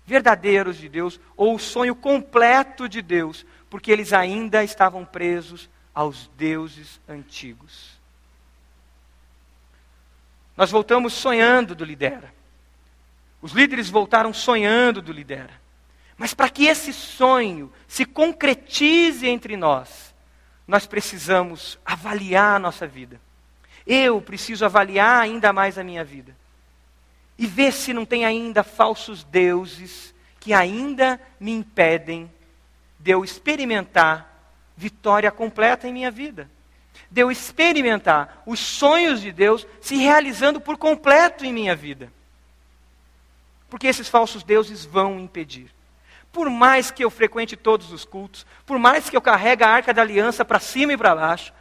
verdadeiros 0.05 0.77
de 0.77 0.89
Deus 0.89 1.19
ou 1.37 1.55
o 1.55 1.59
sonho 1.59 1.95
completo 1.95 2.89
de 2.89 3.03
Deus, 3.03 3.45
porque 3.69 3.91
eles 3.91 4.11
ainda 4.13 4.63
estavam 4.63 5.05
presos 5.05 5.69
aos 5.93 6.27
deuses 6.35 6.99
antigos. 7.07 7.93
Nós 10.57 10.71
voltamos 10.71 11.13
sonhando 11.13 11.75
do 11.75 11.85
Lidera. 11.85 12.33
Os 13.43 13.51
líderes 13.51 13.89
voltaram 13.89 14.33
sonhando 14.33 15.01
do 15.01 15.11
Lidera. 15.11 15.51
Mas 16.17 16.33
para 16.33 16.49
que 16.49 16.65
esse 16.65 16.93
sonho 16.93 17.69
se 17.89 18.05
concretize 18.05 19.27
entre 19.27 19.57
nós, 19.57 20.15
nós 20.65 20.87
precisamos 20.87 21.77
avaliar 21.85 22.55
a 22.55 22.59
nossa 22.59 22.87
vida. 22.87 23.19
Eu 23.85 24.21
preciso 24.21 24.63
avaliar 24.63 25.21
ainda 25.21 25.51
mais 25.51 25.77
a 25.77 25.83
minha 25.83 26.05
vida. 26.05 26.33
E 27.37 27.45
ver 27.45 27.73
se 27.73 27.91
não 27.91 28.05
tem 28.05 28.23
ainda 28.23 28.63
falsos 28.63 29.25
deuses 29.25 30.15
que 30.39 30.53
ainda 30.53 31.19
me 31.37 31.51
impedem 31.51 32.31
de 32.97 33.11
eu 33.11 33.25
experimentar 33.25 34.53
vitória 34.77 35.29
completa 35.29 35.85
em 35.85 35.91
minha 35.91 36.09
vida. 36.09 36.49
De 37.11 37.19
eu 37.19 37.29
experimentar 37.29 38.41
os 38.45 38.61
sonhos 38.61 39.19
de 39.19 39.33
Deus 39.33 39.67
se 39.81 39.97
realizando 39.97 40.61
por 40.61 40.77
completo 40.77 41.43
em 41.43 41.51
minha 41.51 41.75
vida. 41.75 42.09
Porque 43.73 43.87
esses 43.87 44.07
falsos 44.07 44.43
deuses 44.43 44.85
vão 44.85 45.19
impedir. 45.19 45.73
Por 46.31 46.47
mais 46.47 46.91
que 46.91 47.03
eu 47.03 47.09
frequente 47.09 47.57
todos 47.57 47.91
os 47.91 48.05
cultos, 48.05 48.45
por 48.67 48.77
mais 48.77 49.09
que 49.09 49.17
eu 49.17 49.21
carregue 49.21 49.63
a 49.63 49.67
arca 49.67 49.91
da 49.91 50.03
aliança 50.03 50.45
para 50.45 50.59
cima 50.59 50.93
e 50.93 50.97
para 50.97 51.15
baixo, 51.15 51.51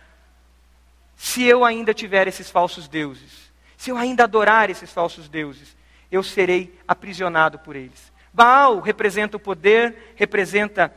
se 1.16 1.42
eu 1.42 1.64
ainda 1.64 1.94
tiver 1.94 2.28
esses 2.28 2.50
falsos 2.50 2.86
deuses, 2.86 3.50
se 3.78 3.88
eu 3.88 3.96
ainda 3.96 4.24
adorar 4.24 4.68
esses 4.68 4.92
falsos 4.92 5.26
deuses, 5.26 5.74
eu 6.10 6.22
serei 6.22 6.78
aprisionado 6.86 7.58
por 7.60 7.76
eles. 7.76 8.12
Baal 8.30 8.78
representa 8.80 9.38
o 9.38 9.40
poder, 9.40 10.12
representa 10.14 10.94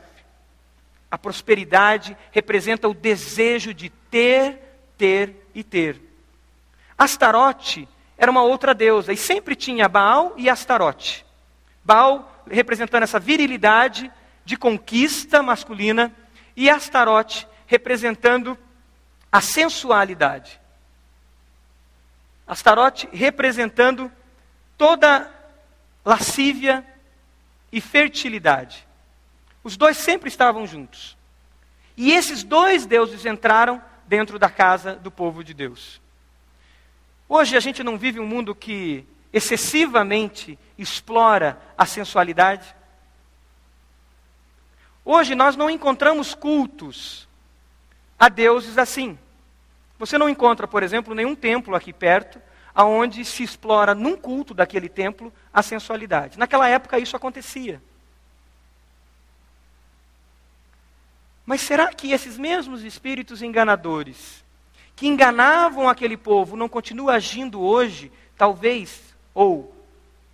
a 1.10 1.16
prosperidade 1.16 2.14
representa 2.30 2.90
o 2.90 2.92
desejo 2.92 3.72
de 3.72 3.88
ter, 3.88 4.58
ter 4.98 5.48
e 5.54 5.64
ter. 5.64 5.98
Astarote 6.98 7.88
era 8.18 8.30
uma 8.30 8.42
outra 8.42 8.74
deusa 8.74 9.12
e 9.12 9.16
sempre 9.16 9.54
tinha 9.54 9.88
Baal 9.88 10.34
e 10.36 10.48
Astarote. 10.48 11.24
Baal 11.84 12.44
representando 12.50 13.02
essa 13.02 13.18
virilidade 13.18 14.10
de 14.44 14.56
conquista 14.56 15.42
masculina 15.42 16.14
e 16.56 16.70
Astarote 16.70 17.46
representando 17.66 18.56
a 19.30 19.40
sensualidade. 19.40 20.60
Astarote 22.46 23.08
representando 23.12 24.10
toda 24.78 25.30
lascívia 26.04 26.86
e 27.72 27.80
fertilidade. 27.80 28.86
Os 29.64 29.76
dois 29.76 29.96
sempre 29.96 30.28
estavam 30.28 30.66
juntos. 30.66 31.16
E 31.96 32.12
esses 32.12 32.44
dois 32.44 32.86
deuses 32.86 33.26
entraram 33.26 33.82
dentro 34.06 34.38
da 34.38 34.48
casa 34.48 34.94
do 34.94 35.10
povo 35.10 35.42
de 35.42 35.52
Deus. 35.52 36.00
Hoje 37.28 37.56
a 37.56 37.60
gente 37.60 37.82
não 37.82 37.98
vive 37.98 38.20
um 38.20 38.26
mundo 38.26 38.54
que 38.54 39.06
excessivamente 39.32 40.58
explora 40.78 41.60
a 41.76 41.84
sensualidade. 41.84 42.74
Hoje 45.04 45.34
nós 45.34 45.56
não 45.56 45.68
encontramos 45.68 46.34
cultos 46.34 47.28
a 48.18 48.28
deuses 48.28 48.78
assim. 48.78 49.18
Você 49.98 50.16
não 50.18 50.28
encontra, 50.28 50.68
por 50.68 50.82
exemplo, 50.82 51.14
nenhum 51.14 51.34
templo 51.34 51.74
aqui 51.74 51.92
perto 51.92 52.40
aonde 52.74 53.24
se 53.24 53.42
explora 53.42 53.94
num 53.94 54.16
culto 54.16 54.52
daquele 54.52 54.88
templo 54.88 55.32
a 55.52 55.62
sensualidade. 55.62 56.38
Naquela 56.38 56.68
época 56.68 56.98
isso 56.98 57.16
acontecia. 57.16 57.80
Mas 61.46 61.62
será 61.62 61.92
que 61.94 62.12
esses 62.12 62.36
mesmos 62.36 62.82
espíritos 62.82 63.40
enganadores, 63.40 64.44
que 64.96 65.06
enganavam 65.06 65.88
aquele 65.88 66.16
povo, 66.16 66.56
não 66.56 66.70
continuam 66.70 67.14
agindo 67.14 67.60
hoje, 67.60 68.10
talvez, 68.34 69.14
ou 69.34 69.76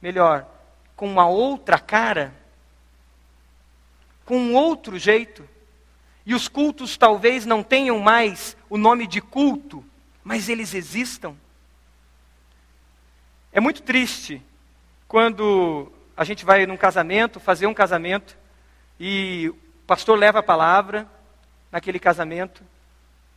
melhor, 0.01 0.47
com 0.95 1.07
uma 1.11 1.27
outra 1.27 1.81
cara, 1.81 2.33
com 4.25 4.39
um 4.39 4.55
outro 4.55 4.97
jeito? 4.97 5.47
E 6.25 6.33
os 6.33 6.47
cultos 6.47 6.97
talvez 6.97 7.45
não 7.45 7.65
tenham 7.65 7.99
mais 7.99 8.57
o 8.71 8.79
nome 8.79 9.09
de 9.09 9.21
culto, 9.21 9.85
mas 10.23 10.49
eles 10.49 10.75
existam? 10.75 11.35
É 13.53 13.59
muito 13.59 13.83
triste 13.83 14.41
quando 15.09 15.91
a 16.17 16.23
gente 16.23 16.45
vai 16.45 16.65
num 16.67 16.77
casamento, 16.77 17.41
fazer 17.41 17.67
um 17.67 17.75
casamento, 17.75 18.39
e 18.99 19.49
o 19.49 19.57
pastor 19.89 20.17
leva 20.17 20.39
a 20.39 20.43
palavra 20.43 21.09
naquele 21.73 21.99
casamento, 21.99 22.63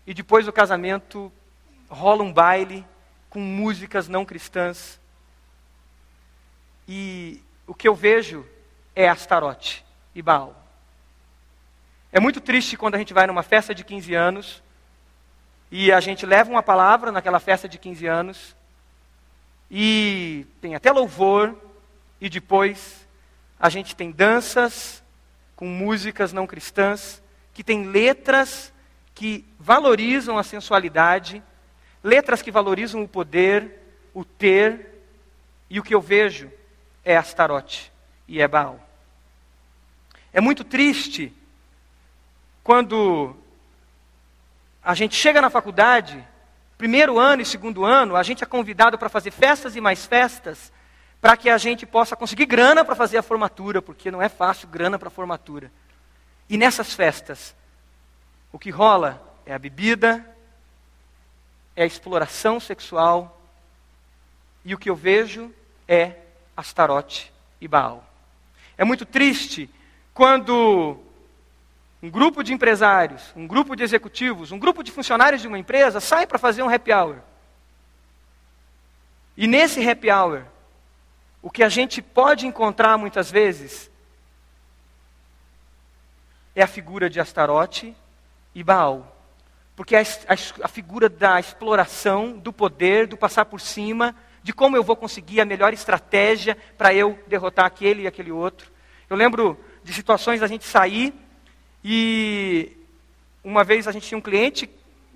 e 0.05 0.13
depois 0.13 0.45
do 0.45 0.53
casamento 0.53 1.31
rola 1.89 2.23
um 2.23 2.31
baile 2.31 2.85
com 3.29 3.39
músicas 3.39 4.07
não 4.07 4.25
cristãs. 4.25 4.99
E 6.87 7.41
o 7.65 7.73
que 7.73 7.87
eu 7.87 7.95
vejo 7.95 8.45
é 8.95 9.09
Astarote 9.09 9.85
e 10.13 10.21
Baal. 10.21 10.55
É 12.11 12.19
muito 12.19 12.39
triste 12.39 12.77
quando 12.77 12.95
a 12.95 12.97
gente 12.97 13.13
vai 13.13 13.27
numa 13.27 13.43
festa 13.43 13.75
de 13.75 13.83
15 13.83 14.13
anos 14.13 14.63
e 15.69 15.91
a 15.91 15.99
gente 15.99 16.25
leva 16.25 16.49
uma 16.49 16.63
palavra 16.63 17.11
naquela 17.11 17.39
festa 17.39 17.67
de 17.67 17.77
15 17.77 18.07
anos 18.07 18.55
e 19.69 20.47
tem 20.61 20.75
até 20.75 20.91
louvor 20.91 21.57
e 22.21 22.29
depois 22.29 23.05
a 23.59 23.69
gente 23.69 23.95
tem 23.95 24.11
danças 24.11 25.03
com 25.55 25.67
músicas 25.67 26.31
não 26.31 26.47
cristãs 26.47 27.21
que 27.53 27.63
tem 27.63 27.85
letras 27.85 28.71
que 29.15 29.45
valorizam 29.57 30.37
a 30.37 30.43
sensualidade, 30.43 31.41
letras 32.03 32.41
que 32.41 32.51
valorizam 32.51 33.01
o 33.01 33.07
poder, 33.07 33.79
o 34.13 34.25
ter, 34.25 34.93
e 35.69 35.79
o 35.79 35.83
que 35.83 35.95
eu 35.95 36.01
vejo 36.01 36.51
é 37.03 37.15
Astarote 37.15 37.91
e 38.27 38.41
é 38.41 38.47
Baal. 38.47 38.79
É 40.33 40.41
muito 40.41 40.65
triste 40.65 41.33
quando 42.61 43.35
a 44.83 44.93
gente 44.93 45.15
chega 45.15 45.41
na 45.41 45.49
faculdade, 45.49 46.23
primeiro 46.77 47.17
ano 47.17 47.41
e 47.41 47.45
segundo 47.45 47.85
ano, 47.85 48.15
a 48.15 48.21
gente 48.21 48.43
é 48.43 48.47
convidado 48.47 48.97
para 48.97 49.09
fazer 49.09 49.31
festas 49.31 49.75
e 49.75 49.81
mais 49.81 50.05
festas, 50.05 50.73
para 51.21 51.37
que 51.37 51.49
a 51.49 51.57
gente 51.57 51.85
possa 51.85 52.15
conseguir 52.15 52.45
grana 52.45 52.83
para 52.83 52.95
fazer 52.95 53.17
a 53.17 53.23
formatura, 53.23 53.81
porque 53.81 54.11
não 54.11 54.21
é 54.21 54.27
fácil 54.27 54.67
grana 54.67 54.99
para 54.99 55.09
formatura. 55.09 55.71
E 56.49 56.57
nessas 56.57 56.93
festas, 56.93 57.55
o 58.55 58.57
que 58.57 58.69
rola 58.69 59.21
é 59.45 59.53
a 59.53 59.59
bebida, 59.59 60.25
é 61.75 61.83
a 61.83 61.85
exploração 61.85 62.57
sexual, 62.57 63.41
e 64.63 64.73
o 64.73 64.77
que 64.77 64.89
eu 64.89 64.95
vejo 64.95 65.53
é 65.85 66.13
Astarote 66.55 67.33
e 67.59 67.67
Baal. 67.67 68.09
É 68.77 68.85
muito 68.85 69.05
triste 69.05 69.69
quando 70.13 70.97
um 72.01 72.09
grupo 72.09 72.41
de 72.41 72.53
empresários, 72.53 73.33
um 73.35 73.45
grupo 73.45 73.75
de 73.75 73.83
executivos, 73.83 74.53
um 74.53 74.57
grupo 74.57 74.83
de 74.83 74.89
funcionários 74.89 75.41
de 75.41 75.49
uma 75.49 75.59
empresa 75.59 75.99
sai 75.99 76.25
para 76.25 76.39
fazer 76.39 76.63
um 76.63 76.73
happy 76.73 76.93
hour. 76.93 77.17
E 79.35 79.47
nesse 79.47 79.85
happy 79.85 80.09
hour, 80.09 80.45
o 81.41 81.51
que 81.51 81.61
a 81.61 81.67
gente 81.67 82.01
pode 82.01 82.47
encontrar 82.47 82.97
muitas 82.97 83.29
vezes 83.29 83.91
é 86.55 86.63
a 86.63 86.67
figura 86.67 87.09
de 87.09 87.19
Astarote 87.19 87.93
e 88.55 88.63
Baal. 88.63 89.11
Porque 89.75 89.95
a, 89.95 90.01
a, 90.01 90.63
a, 90.63 90.67
figura 90.69 91.09
da 91.09 91.37
exploração, 91.37 92.37
do 92.37 92.53
poder, 92.53 93.05
do 93.05 93.17
passar 93.17 93.43
por 93.43 93.59
cima, 93.59 94.15
de 94.41 94.53
como 94.53 94.77
eu 94.77 94.83
vou 94.83 94.95
conseguir 94.95 95.41
a 95.41 95.45
melhor 95.45 95.73
estratégia 95.73 96.57
para 96.77 96.93
eu 96.93 97.19
derrotar 97.27 97.65
aquele 97.65 98.03
e 98.03 98.07
aquele 98.07 98.31
outro. 98.31 98.71
Eu 99.09 99.17
lembro 99.17 99.59
de 99.83 99.93
situações 99.93 100.39
da 100.39 100.47
gente 100.47 100.63
sair 100.63 101.13
e 101.83 102.71
uma 103.43 103.63
vez 103.63 103.87
a 103.87 103.91
gente 103.91 104.07
tinha 104.07 104.17
um 104.17 104.21
cliente, 104.21 104.69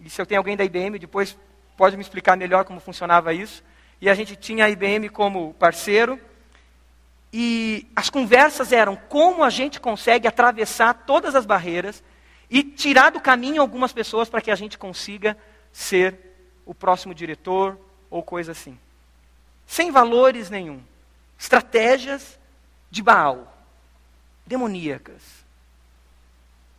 e 0.04 0.10
se 0.10 0.22
eu 0.22 0.26
tenho 0.26 0.40
alguém 0.40 0.58
da 0.58 0.66
IBM, 0.66 1.00
depois 1.00 1.38
pode 1.78 1.96
me 1.96 2.04
explicar 2.04 2.36
melhor 2.36 2.66
como 2.66 2.80
funcionava 2.80 3.34
isso. 3.34 3.64
E 4.02 4.10
a 4.10 4.14
gente 4.14 4.36
tinha 4.36 4.66
a 4.66 4.70
IBM 4.70 5.10
como 5.10 5.54
parceiro, 5.56 6.20
e 7.32 7.88
as 7.96 8.10
conversas 8.10 8.72
eram 8.72 8.96
como 8.96 9.44
a 9.44 9.50
gente 9.50 9.80
consegue 9.80 10.28
atravessar 10.28 10.94
todas 10.94 11.36
as 11.36 11.46
barreiras 11.46 12.04
e 12.50 12.64
tirar 12.64 13.12
do 13.12 13.20
caminho 13.20 13.62
algumas 13.62 13.94
pessoas 13.94 14.28
para 14.28 14.42
que 14.42 14.52
a 14.52 14.56
gente 14.56 14.78
consiga 14.78 15.38
ser 15.72 16.18
o 16.66 16.74
próximo 16.74 17.14
diretor 17.14 17.80
ou 18.10 18.24
coisa 18.24 18.52
assim. 18.52 18.78
Sem 19.66 19.92
valores 19.92 20.50
nenhum. 20.50 20.82
Estratégias 21.38 22.40
de 22.90 23.04
Baal, 23.04 23.56
demoníacas. 24.46 25.22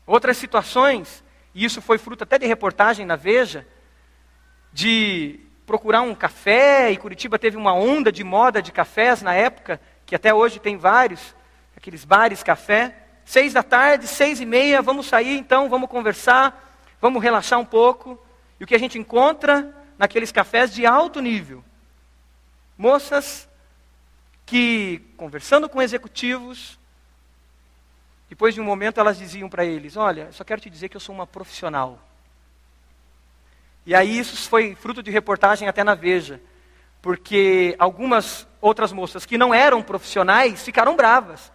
Outras 0.06 0.36
situações, 0.36 1.22
e 1.54 1.64
isso 1.64 1.80
foi 1.80 1.98
fruto 1.98 2.24
até 2.24 2.36
de 2.38 2.46
reportagem 2.46 3.06
na 3.06 3.14
Veja, 3.14 3.66
de 4.72 5.38
procurar 5.64 6.00
um 6.00 6.16
café, 6.16 6.90
e 6.90 6.96
Curitiba 6.96 7.38
teve 7.38 7.56
uma 7.56 7.72
onda 7.72 8.10
de 8.10 8.24
moda 8.24 8.60
de 8.60 8.72
cafés 8.72 9.22
na 9.22 9.34
época, 9.34 9.80
que 10.04 10.16
até 10.16 10.34
hoje 10.34 10.58
tem 10.58 10.76
vários, 10.76 11.34
aqueles 11.76 12.04
bares 12.04 12.42
café. 12.42 12.96
Seis 13.24 13.52
da 13.52 13.62
tarde, 13.62 14.06
seis 14.06 14.40
e 14.40 14.46
meia, 14.46 14.82
vamos 14.82 15.06
sair 15.06 15.36
então, 15.36 15.68
vamos 15.68 15.88
conversar, 15.88 16.78
vamos 17.00 17.22
relaxar 17.22 17.58
um 17.58 17.64
pouco. 17.64 18.18
E 18.58 18.64
o 18.64 18.66
que 18.66 18.74
a 18.74 18.78
gente 18.78 18.98
encontra 18.98 19.74
naqueles 19.96 20.32
cafés 20.32 20.72
de 20.72 20.84
alto 20.84 21.20
nível? 21.20 21.64
Moças 22.76 23.48
que, 24.44 25.02
conversando 25.16 25.68
com 25.68 25.80
executivos, 25.80 26.78
depois 28.28 28.54
de 28.54 28.60
um 28.60 28.64
momento 28.64 28.98
elas 28.98 29.18
diziam 29.18 29.48
para 29.48 29.64
eles: 29.64 29.96
Olha, 29.96 30.30
só 30.32 30.44
quero 30.44 30.60
te 30.60 30.70
dizer 30.70 30.88
que 30.88 30.96
eu 30.96 31.00
sou 31.00 31.14
uma 31.14 31.26
profissional. 31.26 31.98
E 33.84 33.94
aí 33.94 34.18
isso 34.18 34.48
foi 34.48 34.74
fruto 34.74 35.02
de 35.02 35.10
reportagem 35.10 35.66
até 35.66 35.82
na 35.82 35.94
Veja, 35.94 36.40
porque 37.02 37.74
algumas 37.78 38.46
outras 38.60 38.92
moças 38.92 39.24
que 39.24 39.38
não 39.38 39.54
eram 39.54 39.82
profissionais 39.82 40.62
ficaram 40.62 40.96
bravas. 40.96 41.50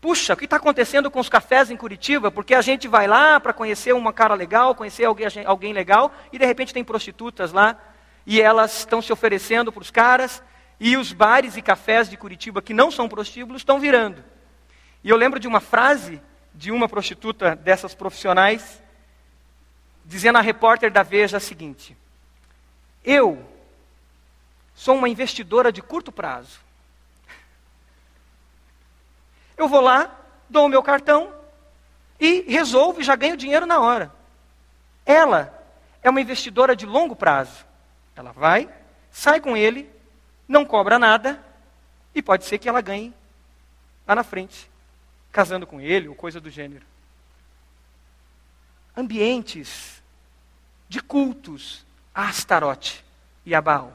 Puxa, 0.00 0.34
o 0.34 0.36
que 0.36 0.44
está 0.44 0.56
acontecendo 0.56 1.10
com 1.10 1.18
os 1.18 1.28
cafés 1.28 1.70
em 1.70 1.76
Curitiba? 1.76 2.30
Porque 2.30 2.54
a 2.54 2.60
gente 2.60 2.86
vai 2.86 3.06
lá 3.06 3.40
para 3.40 3.52
conhecer 3.52 3.94
uma 3.94 4.12
cara 4.12 4.34
legal, 4.34 4.74
conhecer 4.74 5.04
alguém, 5.04 5.26
alguém 5.44 5.72
legal, 5.72 6.14
e 6.32 6.38
de 6.38 6.44
repente 6.44 6.74
tem 6.74 6.84
prostitutas 6.84 7.52
lá, 7.52 7.78
e 8.26 8.40
elas 8.40 8.78
estão 8.78 9.00
se 9.00 9.12
oferecendo 9.12 9.72
para 9.72 9.82
os 9.82 9.90
caras, 9.90 10.42
e 10.78 10.96
os 10.96 11.12
bares 11.12 11.56
e 11.56 11.62
cafés 11.62 12.08
de 12.08 12.16
Curitiba 12.16 12.60
que 12.60 12.74
não 12.74 12.90
são 12.90 13.08
prostíbulos 13.08 13.62
estão 13.62 13.80
virando. 13.80 14.22
E 15.02 15.08
eu 15.08 15.16
lembro 15.16 15.40
de 15.40 15.48
uma 15.48 15.60
frase 15.60 16.20
de 16.54 16.70
uma 16.70 16.88
prostituta 16.88 17.54
dessas 17.54 17.94
profissionais, 17.94 18.82
dizendo 20.04 20.38
à 20.38 20.40
repórter 20.40 20.90
da 20.90 21.02
Veja 21.02 21.36
a 21.36 21.40
seguinte: 21.40 21.96
Eu 23.04 23.44
sou 24.74 24.96
uma 24.96 25.08
investidora 25.08 25.70
de 25.70 25.82
curto 25.82 26.10
prazo. 26.10 26.65
Eu 29.56 29.68
vou 29.68 29.80
lá, 29.80 30.14
dou 30.48 30.66
o 30.66 30.68
meu 30.68 30.82
cartão 30.82 31.32
e 32.20 32.42
resolvo 32.42 33.00
e 33.00 33.04
já 33.04 33.16
ganho 33.16 33.36
dinheiro 33.36 33.66
na 33.66 33.80
hora. 33.80 34.12
Ela 35.04 35.52
é 36.02 36.10
uma 36.10 36.20
investidora 36.20 36.74
de 36.76 36.86
longo 36.86 37.16
prazo. 37.16 37.64
Ela 38.14 38.32
vai, 38.32 38.68
sai 39.10 39.40
com 39.40 39.56
ele, 39.56 39.90
não 40.48 40.64
cobra 40.64 40.98
nada 40.98 41.42
e 42.14 42.22
pode 42.22 42.44
ser 42.44 42.58
que 42.58 42.68
ela 42.68 42.80
ganhe 42.80 43.14
lá 44.06 44.14
na 44.14 44.24
frente, 44.24 44.70
casando 45.32 45.66
com 45.66 45.80
ele 45.80 46.08
ou 46.08 46.14
coisa 46.14 46.40
do 46.40 46.50
gênero. 46.50 46.84
Ambientes 48.96 50.02
de 50.88 51.00
cultos 51.00 51.84
a 52.14 52.28
Astarote 52.28 53.04
e 53.44 53.54
a 53.54 53.60
Baal. 53.60 53.92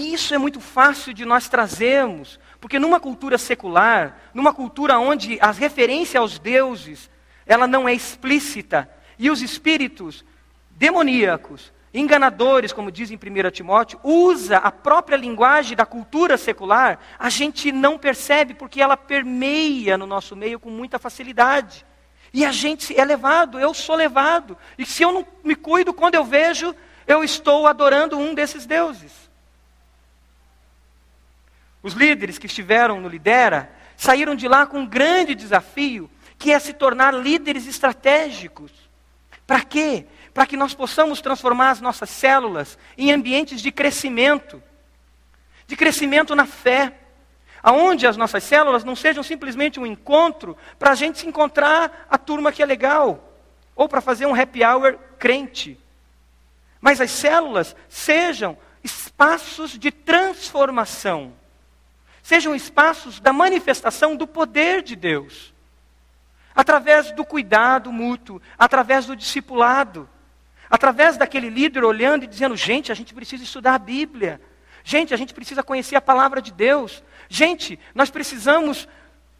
E 0.00 0.14
isso 0.14 0.34
é 0.34 0.38
muito 0.38 0.60
fácil 0.60 1.12
de 1.12 1.26
nós 1.26 1.46
trazermos, 1.46 2.40
porque 2.58 2.78
numa 2.78 2.98
cultura 2.98 3.36
secular, 3.36 4.18
numa 4.32 4.50
cultura 4.50 4.98
onde 4.98 5.38
a 5.42 5.50
referência 5.50 6.18
aos 6.18 6.38
deuses, 6.38 7.10
ela 7.44 7.66
não 7.66 7.86
é 7.86 7.92
explícita, 7.92 8.88
e 9.18 9.28
os 9.28 9.42
espíritos 9.42 10.24
demoníacos, 10.70 11.70
enganadores, 11.92 12.72
como 12.72 12.90
diz 12.90 13.10
em 13.10 13.16
1 13.16 13.50
Timóteo, 13.50 14.00
usa 14.02 14.56
a 14.56 14.72
própria 14.72 15.16
linguagem 15.16 15.76
da 15.76 15.84
cultura 15.84 16.38
secular, 16.38 16.98
a 17.18 17.28
gente 17.28 17.70
não 17.70 17.98
percebe 17.98 18.54
porque 18.54 18.80
ela 18.80 18.96
permeia 18.96 19.98
no 19.98 20.06
nosso 20.06 20.34
meio 20.34 20.58
com 20.58 20.70
muita 20.70 20.98
facilidade. 20.98 21.84
E 22.32 22.42
a 22.42 22.52
gente 22.52 22.98
é 22.98 23.04
levado, 23.04 23.60
eu 23.60 23.74
sou 23.74 23.96
levado. 23.96 24.56
E 24.78 24.86
se 24.86 25.02
eu 25.02 25.12
não 25.12 25.26
me 25.44 25.54
cuido, 25.54 25.92
quando 25.92 26.14
eu 26.14 26.24
vejo, 26.24 26.74
eu 27.06 27.22
estou 27.22 27.66
adorando 27.66 28.16
um 28.16 28.32
desses 28.32 28.64
deuses. 28.64 29.29
Os 31.82 31.94
líderes 31.94 32.38
que 32.38 32.46
estiveram 32.46 33.00
no 33.00 33.08
Lidera 33.08 33.70
saíram 33.96 34.34
de 34.34 34.46
lá 34.48 34.66
com 34.66 34.80
um 34.80 34.86
grande 34.86 35.34
desafio, 35.34 36.10
que 36.38 36.52
é 36.52 36.58
se 36.58 36.72
tornar 36.72 37.12
líderes 37.14 37.66
estratégicos. 37.66 38.72
Para 39.46 39.62
quê? 39.62 40.06
Para 40.32 40.46
que 40.46 40.56
nós 40.56 40.74
possamos 40.74 41.20
transformar 41.20 41.70
as 41.70 41.80
nossas 41.80 42.10
células 42.10 42.78
em 42.96 43.12
ambientes 43.12 43.60
de 43.60 43.72
crescimento, 43.72 44.62
de 45.66 45.76
crescimento 45.76 46.34
na 46.34 46.46
fé, 46.46 46.94
aonde 47.62 48.06
as 48.06 48.16
nossas 48.16 48.42
células 48.44 48.84
não 48.84 48.96
sejam 48.96 49.22
simplesmente 49.22 49.78
um 49.78 49.86
encontro 49.86 50.56
para 50.78 50.92
a 50.92 50.94
gente 50.94 51.18
se 51.18 51.26
encontrar 51.26 52.06
a 52.08 52.16
turma 52.16 52.52
que 52.52 52.62
é 52.62 52.66
legal, 52.66 53.34
ou 53.74 53.88
para 53.88 54.00
fazer 54.00 54.26
um 54.26 54.34
happy 54.34 54.64
hour 54.64 54.98
crente, 55.18 55.78
mas 56.80 57.00
as 57.00 57.10
células 57.10 57.76
sejam 57.88 58.56
espaços 58.82 59.78
de 59.78 59.90
transformação 59.90 61.34
sejam 62.30 62.54
espaços 62.54 63.18
da 63.18 63.32
manifestação 63.32 64.14
do 64.14 64.24
poder 64.24 64.84
de 64.84 64.94
Deus. 64.94 65.52
Através 66.54 67.10
do 67.10 67.24
cuidado 67.24 67.90
mútuo, 67.90 68.40
através 68.56 69.04
do 69.04 69.16
discipulado, 69.16 70.08
através 70.70 71.16
daquele 71.16 71.50
líder 71.50 71.82
olhando 71.82 72.22
e 72.22 72.28
dizendo: 72.28 72.56
gente, 72.56 72.92
a 72.92 72.94
gente 72.94 73.12
precisa 73.12 73.42
estudar 73.42 73.74
a 73.74 73.78
Bíblia. 73.80 74.40
Gente, 74.84 75.12
a 75.12 75.16
gente 75.16 75.34
precisa 75.34 75.60
conhecer 75.64 75.96
a 75.96 76.00
palavra 76.00 76.40
de 76.40 76.52
Deus. 76.52 77.02
Gente, 77.28 77.80
nós 77.92 78.10
precisamos 78.10 78.86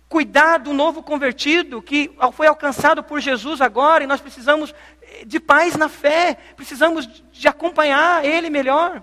cuidar 0.08 0.58
do 0.58 0.72
novo 0.72 1.00
convertido 1.00 1.80
que 1.80 2.10
foi 2.32 2.48
alcançado 2.48 3.04
por 3.04 3.20
Jesus 3.20 3.60
agora 3.60 4.02
e 4.02 4.08
nós 4.08 4.20
precisamos 4.20 4.74
eh, 5.00 5.24
de 5.24 5.38
paz 5.38 5.76
na 5.76 5.88
fé, 5.88 6.36
precisamos 6.56 7.06
de 7.30 7.46
acompanhar 7.46 8.24
ele 8.24 8.50
melhor. 8.50 9.00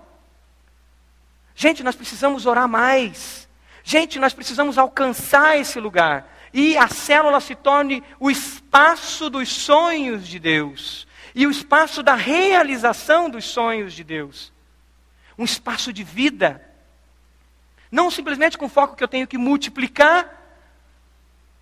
Gente, 1.54 1.82
nós 1.82 1.96
precisamos 1.96 2.44
orar 2.44 2.68
mais. 2.68 3.47
Gente, 3.88 4.18
nós 4.18 4.34
precisamos 4.34 4.76
alcançar 4.76 5.56
esse 5.56 5.80
lugar. 5.80 6.30
E 6.52 6.76
a 6.76 6.88
célula 6.88 7.40
se 7.40 7.54
torne 7.54 8.04
o 8.20 8.30
espaço 8.30 9.30
dos 9.30 9.48
sonhos 9.48 10.28
de 10.28 10.38
Deus. 10.38 11.08
E 11.34 11.46
o 11.46 11.50
espaço 11.50 12.02
da 12.02 12.14
realização 12.14 13.30
dos 13.30 13.46
sonhos 13.46 13.94
de 13.94 14.04
Deus. 14.04 14.52
Um 15.38 15.44
espaço 15.44 15.90
de 15.90 16.04
vida. 16.04 16.62
Não 17.90 18.10
simplesmente 18.10 18.58
com 18.58 18.68
foco 18.68 18.94
que 18.94 19.02
eu 19.02 19.08
tenho 19.08 19.26
que 19.26 19.38
multiplicar 19.38 20.36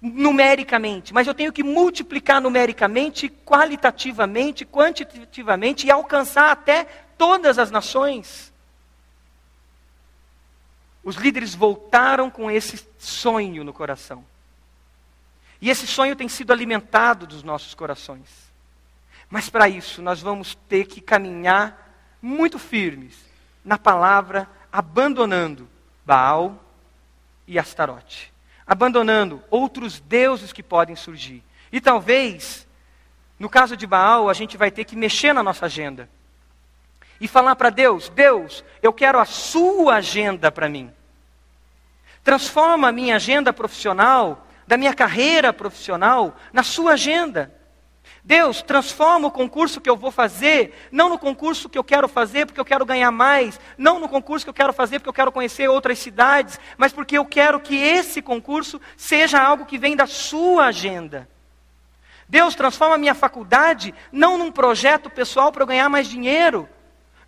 numericamente, 0.03 1.15
mas 1.15 1.29
eu 1.29 1.35
tenho 1.35 1.53
que 1.53 1.63
multiplicar 1.63 2.41
numericamente, 2.41 3.29
qualitativamente, 3.29 4.67
quantitativamente 4.67 5.87
e 5.87 5.93
alcançar 5.93 6.51
até 6.51 6.87
todas 7.17 7.57
as 7.57 7.71
nações. 7.71 8.53
Os 11.07 11.15
líderes 11.15 11.55
voltaram 11.55 12.29
com 12.29 12.51
esse 12.51 12.85
sonho 12.99 13.63
no 13.63 13.73
coração. 13.73 14.25
E 15.61 15.71
esse 15.71 15.87
sonho 15.87 16.17
tem 16.17 16.29
sido 16.29 16.53
alimentado 16.53 17.29
dos 17.29 17.45
nossos 17.45 17.75
corações. 17.75 18.29
Mas 19.31 19.49
para 19.49 19.69
isso, 19.69 20.03
nós 20.03 20.21
vamos 20.21 20.57
ter 20.69 20.85
que 20.87 21.01
caminhar 21.01 21.97
muito 22.21 22.59
firmes 22.59 23.15
na 23.65 23.79
palavra, 23.79 24.51
abandonando 24.73 25.69
Baal 26.05 26.61
e 27.47 27.57
Astarote. 27.57 28.33
Abandonando 28.67 29.41
outros 29.49 30.01
deuses 30.01 30.53
que 30.53 30.61
podem 30.61 30.97
surgir. 30.97 31.41
E 31.71 31.81
talvez, 31.81 32.67
no 33.39 33.49
caso 33.49 33.77
de 33.77 33.87
Baal, 33.87 34.29
a 34.29 34.35
gente 34.35 34.57
vai 34.57 34.73
ter 34.73 34.85
que 34.85 34.97
mexer 34.97 35.33
na 35.33 35.45
nossa 35.45 35.67
agenda. 35.67 36.11
E 37.21 37.29
falar 37.29 37.57
para 37.57 37.71
Deus: 37.71 38.09
Deus, 38.09 38.65
eu 38.83 38.93
quero 38.93 39.19
a 39.19 39.25
sua 39.25 39.97
agenda 39.97 40.51
para 40.51 40.69
mim. 40.69 40.93
Transforma 42.23 42.89
a 42.89 42.93
minha 42.93 43.17
agenda 43.17 43.53
profissional, 43.53 44.47
da 44.67 44.77
minha 44.77 44.93
carreira 44.93 45.53
profissional, 45.53 46.37
na 46.53 46.63
sua 46.63 46.93
agenda. 46.93 47.55
Deus, 48.23 48.61
transforma 48.61 49.29
o 49.29 49.31
concurso 49.31 49.81
que 49.81 49.89
eu 49.89 49.97
vou 49.97 50.11
fazer, 50.11 50.89
não 50.91 51.09
no 51.09 51.17
concurso 51.17 51.69
que 51.69 51.79
eu 51.79 51.85
quero 51.85 52.09
fazer 52.09 52.45
porque 52.45 52.61
eu 52.61 52.65
quero 52.65 52.85
ganhar 52.85 53.13
mais, 53.13 53.61
não 53.79 54.01
no 54.01 54.09
concurso 54.09 54.45
que 54.45 54.51
eu 54.51 54.55
quero 54.55 54.73
fazer 54.73 54.99
porque 54.99 55.09
eu 55.09 55.15
quero 55.15 55.31
conhecer 55.31 55.69
outras 55.69 56.01
cidades, 56.01 56.59
mas 56.77 56.93
porque 56.93 57.17
eu 57.17 57.25
quero 57.25 57.61
que 57.61 57.77
esse 57.77 58.21
concurso 58.21 58.81
seja 58.97 59.41
algo 59.41 59.65
que 59.65 59.79
vem 59.79 59.95
da 59.95 60.09
sua 60.09 60.67
agenda. 60.67 61.29
Deus, 62.29 62.57
transforma 62.57 62.97
a 62.97 62.99
minha 62.99 63.15
faculdade 63.15 63.95
não 64.11 64.37
num 64.37 64.51
projeto 64.51 65.09
pessoal 65.09 65.53
para 65.53 65.63
eu 65.63 65.67
ganhar 65.69 65.89
mais 65.89 66.09
dinheiro, 66.09 66.69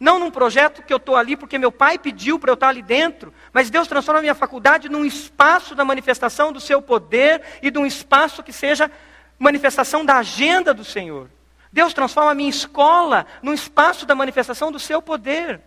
não 0.00 0.18
num 0.18 0.30
projeto 0.30 0.82
que 0.82 0.92
eu 0.92 0.98
estou 0.98 1.16
ali 1.16 1.36
porque 1.36 1.58
meu 1.58 1.72
pai 1.72 1.98
pediu 1.98 2.38
para 2.38 2.50
eu 2.50 2.54
estar 2.54 2.68
ali 2.68 2.82
dentro, 2.82 3.34
mas 3.52 3.70
Deus 3.70 3.88
transforma 3.88 4.20
a 4.20 4.22
minha 4.22 4.34
faculdade 4.34 4.88
num 4.88 5.04
espaço 5.04 5.74
da 5.74 5.84
manifestação 5.84 6.52
do 6.52 6.60
seu 6.60 6.80
poder 6.80 7.42
e 7.60 7.70
de 7.70 7.78
um 7.78 7.86
espaço 7.86 8.42
que 8.42 8.52
seja 8.52 8.90
manifestação 9.38 10.04
da 10.04 10.18
agenda 10.18 10.72
do 10.72 10.84
Senhor. 10.84 11.28
Deus 11.72 11.92
transforma 11.92 12.30
a 12.30 12.34
minha 12.34 12.48
escola 12.48 13.26
num 13.42 13.52
espaço 13.52 14.06
da 14.06 14.14
manifestação 14.14 14.70
do 14.70 14.78
seu 14.78 15.02
poder. 15.02 15.60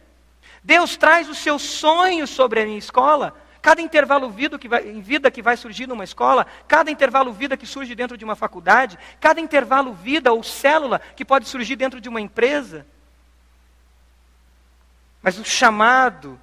Deus 0.64 0.96
traz 0.98 1.30
os 1.30 1.38
seus 1.38 1.62
sonhos 1.62 2.30
sobre 2.30 2.62
a 2.62 2.66
minha 2.66 2.78
escola. 2.78 3.36
Cada 3.62 3.82
intervalo 3.82 4.30
vida 4.30 4.58
que 4.58 4.68
vai, 4.68 4.88
em 4.88 5.02
vida 5.02 5.30
que 5.30 5.42
vai 5.42 5.56
surgir 5.56 5.88
numa 5.88 6.04
escola, 6.04 6.48
cada 6.68 6.90
intervalo 6.90 7.32
vida 7.32 7.56
que 7.56 7.68
surge 7.68 7.94
dentro 7.94 8.18
de 8.18 8.26
uma 8.26 8.36
faculdade, 8.36 8.98
cada 9.20 9.40
intervalo 9.40 9.94
vida 9.94 10.34
ou 10.34 10.42
célula 10.42 11.00
que 11.16 11.24
pode 11.24 11.48
surgir 11.48 11.76
dentro 11.76 12.02
de 12.02 12.10
uma 12.10 12.20
empresa. 12.20 12.88
Mas 15.22 15.38
o 15.38 15.46
chamado 15.46 16.40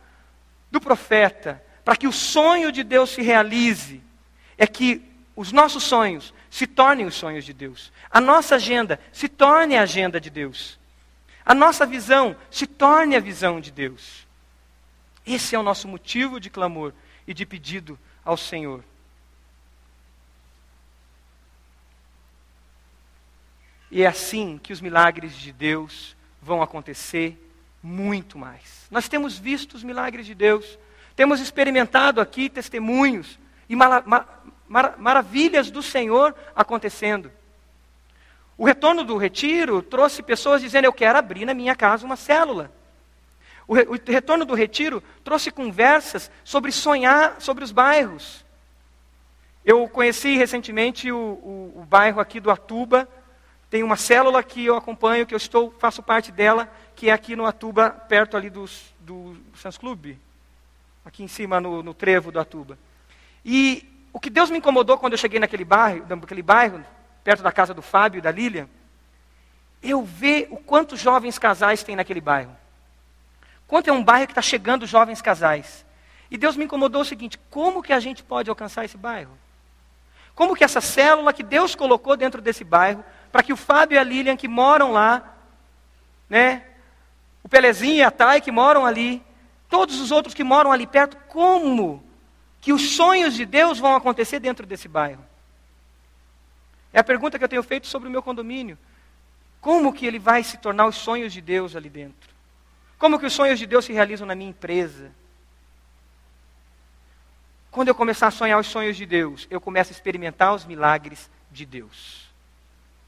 do 0.70 0.80
profeta 0.80 1.62
para 1.84 1.96
que 1.96 2.06
o 2.06 2.12
sonho 2.12 2.70
de 2.70 2.82
Deus 2.82 3.10
se 3.10 3.22
realize 3.22 4.02
é 4.56 4.66
que 4.66 5.02
os 5.34 5.52
nossos 5.52 5.84
sonhos 5.84 6.34
se 6.50 6.66
tornem 6.66 7.06
os 7.06 7.14
sonhos 7.14 7.44
de 7.44 7.52
Deus. 7.52 7.92
A 8.10 8.20
nossa 8.20 8.56
agenda 8.56 9.00
se 9.12 9.28
torne 9.28 9.76
a 9.76 9.82
agenda 9.82 10.20
de 10.20 10.30
Deus. 10.30 10.78
A 11.44 11.54
nossa 11.54 11.86
visão 11.86 12.36
se 12.50 12.66
torne 12.66 13.16
a 13.16 13.20
visão 13.20 13.60
de 13.60 13.70
Deus. 13.70 14.26
Esse 15.26 15.54
é 15.54 15.58
o 15.58 15.62
nosso 15.62 15.88
motivo 15.88 16.38
de 16.38 16.50
clamor 16.50 16.92
e 17.26 17.32
de 17.32 17.46
pedido 17.46 17.98
ao 18.24 18.36
Senhor. 18.36 18.84
E 23.90 24.02
é 24.02 24.06
assim 24.06 24.58
que 24.62 24.72
os 24.72 24.80
milagres 24.80 25.34
de 25.34 25.52
Deus 25.52 26.14
vão 26.42 26.62
acontecer 26.62 27.42
muito 27.82 28.38
mais. 28.38 28.86
Nós 28.90 29.08
temos 29.08 29.38
visto 29.38 29.74
os 29.74 29.82
milagres 29.82 30.26
de 30.26 30.34
Deus, 30.34 30.78
temos 31.14 31.40
experimentado 31.40 32.20
aqui 32.20 32.48
testemunhos 32.48 33.38
e 33.68 33.76
mara 33.76 34.02
mar 34.06 34.38
maravilhas 34.98 35.70
do 35.70 35.82
Senhor 35.82 36.34
acontecendo. 36.54 37.32
O 38.56 38.66
retorno 38.66 39.02
do 39.02 39.16
retiro 39.16 39.80
trouxe 39.80 40.22
pessoas 40.22 40.60
dizendo: 40.60 40.84
Eu 40.84 40.92
quero 40.92 41.18
abrir 41.18 41.46
na 41.46 41.54
minha 41.54 41.74
casa 41.74 42.04
uma 42.04 42.16
célula. 42.16 42.70
O, 43.66 43.74
re 43.74 43.82
o 43.82 43.98
retorno 44.10 44.44
do 44.44 44.54
retiro 44.54 45.02
trouxe 45.22 45.50
conversas 45.50 46.30
sobre 46.44 46.72
sonhar 46.72 47.40
sobre 47.40 47.64
os 47.64 47.70
bairros. 47.70 48.44
Eu 49.64 49.88
conheci 49.88 50.36
recentemente 50.36 51.12
o, 51.12 51.16
o, 51.16 51.72
o 51.76 51.84
bairro 51.84 52.20
aqui 52.20 52.40
do 52.40 52.50
Atuba, 52.50 53.08
tem 53.70 53.82
uma 53.82 53.96
célula 53.96 54.42
que 54.42 54.64
eu 54.64 54.76
acompanho, 54.76 55.26
que 55.26 55.34
eu 55.34 55.36
estou, 55.36 55.74
faço 55.78 56.02
parte 56.02 56.32
dela, 56.32 56.70
que 56.98 57.10
é 57.10 57.12
aqui 57.12 57.36
no 57.36 57.46
Atuba, 57.46 57.90
perto 57.90 58.36
ali 58.36 58.50
do, 58.50 58.66
Sans 59.54 59.78
Club, 59.78 60.16
aqui 61.04 61.22
em 61.22 61.28
cima 61.28 61.60
no, 61.60 61.80
no 61.80 61.94
trevo 61.94 62.32
do 62.32 62.40
Atuba. 62.40 62.76
E 63.44 63.88
o 64.12 64.18
que 64.18 64.28
Deus 64.28 64.50
me 64.50 64.58
incomodou 64.58 64.98
quando 64.98 65.12
eu 65.12 65.18
cheguei 65.18 65.38
naquele 65.38 65.64
bairro, 65.64 66.04
naquele 66.08 66.42
bairro, 66.42 66.84
perto 67.22 67.40
da 67.40 67.52
casa 67.52 67.72
do 67.72 67.80
Fábio 67.80 68.18
e 68.18 68.20
da 68.20 68.32
Lilian, 68.32 68.68
eu 69.80 70.02
ver 70.02 70.48
o 70.50 70.56
quanto 70.56 70.96
jovens 70.96 71.38
casais 71.38 71.84
tem 71.84 71.94
naquele 71.94 72.20
bairro. 72.20 72.50
Quanto 73.68 73.88
é 73.88 73.92
um 73.92 74.02
bairro 74.02 74.26
que 74.26 74.32
está 74.32 74.42
chegando 74.42 74.84
jovens 74.84 75.22
casais. 75.22 75.86
E 76.28 76.36
Deus 76.36 76.56
me 76.56 76.64
incomodou 76.64 77.02
o 77.02 77.04
seguinte: 77.04 77.38
como 77.48 77.80
que 77.80 77.92
a 77.92 78.00
gente 78.00 78.24
pode 78.24 78.50
alcançar 78.50 78.84
esse 78.84 78.96
bairro? 78.96 79.38
Como 80.34 80.56
que 80.56 80.64
essa 80.64 80.80
célula 80.80 81.32
que 81.32 81.44
Deus 81.44 81.76
colocou 81.76 82.16
dentro 82.16 82.42
desse 82.42 82.64
bairro 82.64 83.04
para 83.30 83.44
que 83.44 83.52
o 83.52 83.56
Fábio 83.56 83.94
e 83.94 83.98
a 83.98 84.02
Lilian, 84.02 84.36
que 84.36 84.48
moram 84.48 84.90
lá, 84.90 85.36
né, 86.28 86.64
o 87.48 87.50
Pelezinho 87.50 87.96
e 87.96 88.02
a 88.02 88.10
Thay, 88.10 88.42
que 88.42 88.52
moram 88.52 88.84
ali, 88.84 89.22
todos 89.70 89.98
os 90.00 90.10
outros 90.10 90.34
que 90.34 90.44
moram 90.44 90.70
ali 90.70 90.86
perto, 90.86 91.16
como 91.28 92.04
que 92.60 92.74
os 92.74 92.90
sonhos 92.90 93.34
de 93.34 93.46
Deus 93.46 93.78
vão 93.78 93.96
acontecer 93.96 94.38
dentro 94.38 94.66
desse 94.66 94.86
bairro? 94.86 95.24
É 96.92 97.00
a 97.00 97.04
pergunta 97.04 97.38
que 97.38 97.44
eu 97.44 97.48
tenho 97.48 97.62
feito 97.62 97.86
sobre 97.86 98.06
o 98.06 98.10
meu 98.10 98.22
condomínio. 98.22 98.76
Como 99.62 99.94
que 99.94 100.04
ele 100.04 100.18
vai 100.18 100.44
se 100.44 100.58
tornar 100.58 100.86
os 100.88 100.96
sonhos 100.96 101.32
de 101.32 101.40
Deus 101.40 101.74
ali 101.74 101.88
dentro? 101.88 102.28
Como 102.98 103.18
que 103.18 103.24
os 103.24 103.32
sonhos 103.32 103.58
de 103.58 103.64
Deus 103.64 103.86
se 103.86 103.94
realizam 103.94 104.26
na 104.26 104.34
minha 104.34 104.50
empresa? 104.50 105.10
Quando 107.70 107.88
eu 107.88 107.94
começar 107.94 108.26
a 108.26 108.30
sonhar 108.30 108.60
os 108.60 108.66
sonhos 108.66 108.94
de 108.94 109.06
Deus, 109.06 109.46
eu 109.50 109.58
começo 109.58 109.90
a 109.90 109.94
experimentar 109.94 110.54
os 110.54 110.66
milagres 110.66 111.30
de 111.50 111.64
Deus. 111.64 112.27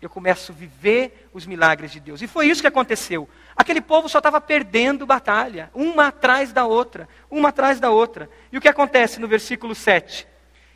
Eu 0.01 0.09
começo 0.09 0.51
a 0.51 0.55
viver 0.55 1.29
os 1.33 1.45
milagres 1.45 1.91
de 1.91 2.01
Deus. 2.01 2.23
E 2.23 2.27
foi 2.27 2.47
isso 2.47 2.63
que 2.63 2.67
aconteceu. 2.67 3.29
Aquele 3.55 3.83
povo 3.83 4.09
só 4.09 4.19
estava 4.19 4.41
perdendo 4.41 5.05
batalha, 5.05 5.71
uma 5.75 6.07
atrás 6.07 6.53
da 6.53 6.65
outra, 6.65 7.07
uma 7.31 7.51
atrás 7.51 7.79
da 7.79 7.91
outra. 7.91 8.31
E 8.51 8.57
o 8.57 8.61
que 8.61 8.69
acontece 8.69 9.21
no 9.21 9.29
versículo 9.29 9.75
7? 9.75 10.27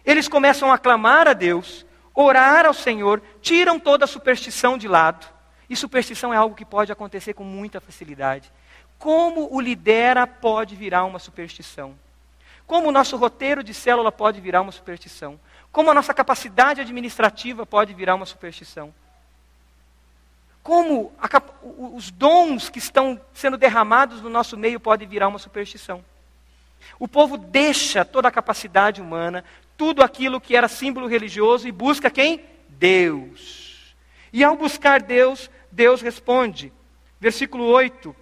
Eles 0.04 0.28
começam 0.28 0.70
a 0.70 0.76
clamar 0.76 1.26
a 1.26 1.32
Deus, 1.32 1.86
orar 2.14 2.66
ao 2.66 2.74
Senhor, 2.74 3.22
tiram 3.40 3.80
toda 3.80 4.04
a 4.04 4.08
superstição 4.08 4.76
de 4.76 4.86
lado. 4.86 5.26
E 5.70 5.74
superstição 5.74 6.32
é 6.32 6.36
algo 6.36 6.54
que 6.54 6.64
pode 6.64 6.92
acontecer 6.92 7.32
com 7.32 7.44
muita 7.44 7.80
facilidade. 7.80 8.52
Como 8.98 9.48
o 9.50 9.58
lidera 9.58 10.26
pode 10.26 10.76
virar 10.76 11.04
uma 11.04 11.18
superstição? 11.18 11.94
Como 12.66 12.88
o 12.88 12.92
nosso 12.92 13.16
roteiro 13.16 13.64
de 13.64 13.72
célula 13.72 14.12
pode 14.12 14.40
virar 14.40 14.60
uma 14.60 14.72
superstição? 14.72 15.40
Como 15.72 15.90
a 15.90 15.94
nossa 15.94 16.12
capacidade 16.12 16.82
administrativa 16.82 17.64
pode 17.64 17.94
virar 17.94 18.14
uma 18.14 18.26
superstição? 18.26 18.94
Como 20.64 21.12
a, 21.20 21.28
os 21.94 22.10
dons 22.10 22.70
que 22.70 22.78
estão 22.78 23.20
sendo 23.34 23.58
derramados 23.58 24.22
no 24.22 24.30
nosso 24.30 24.56
meio 24.56 24.80
podem 24.80 25.06
virar 25.06 25.28
uma 25.28 25.38
superstição. 25.38 26.02
O 26.98 27.06
povo 27.06 27.36
deixa 27.36 28.02
toda 28.02 28.28
a 28.28 28.32
capacidade 28.32 29.00
humana, 29.00 29.44
tudo 29.76 30.02
aquilo 30.02 30.40
que 30.40 30.56
era 30.56 30.66
símbolo 30.66 31.06
religioso 31.06 31.68
e 31.68 31.72
busca 31.72 32.10
quem? 32.10 32.42
Deus. 32.66 33.94
E 34.32 34.42
ao 34.42 34.56
buscar 34.56 35.02
Deus, 35.02 35.50
Deus 35.70 36.00
responde. 36.00 36.72
Versículo 37.20 37.64
8. 37.64 38.16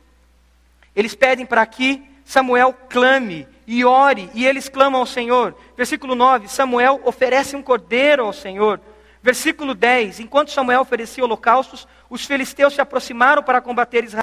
Eles 0.97 1.15
pedem 1.15 1.47
para 1.47 1.65
que 1.65 2.03
Samuel 2.25 2.75
clame 2.89 3.47
e 3.67 3.85
ore, 3.85 4.29
e 4.35 4.45
eles 4.45 4.69
clamam 4.69 5.01
ao 5.01 5.07
Senhor. 5.07 5.55
Versículo 5.77 6.17
9: 6.17 6.49
Samuel 6.49 7.01
oferece 7.05 7.55
um 7.55 7.63
cordeiro 7.63 8.25
ao 8.25 8.33
Senhor. 8.33 8.81
Versículo 9.23 9.75
10: 9.75 10.19
Enquanto 10.21 10.51
Samuel 10.51 10.81
oferecia 10.81 11.25
holocaustos, 11.25 11.87
os 12.11 12.25
filisteus 12.27 12.75
se 12.75 12.81
aproximaram 12.81 13.43
para 13.43 13.61
combater 13.61 14.03
Israel. 14.03 14.21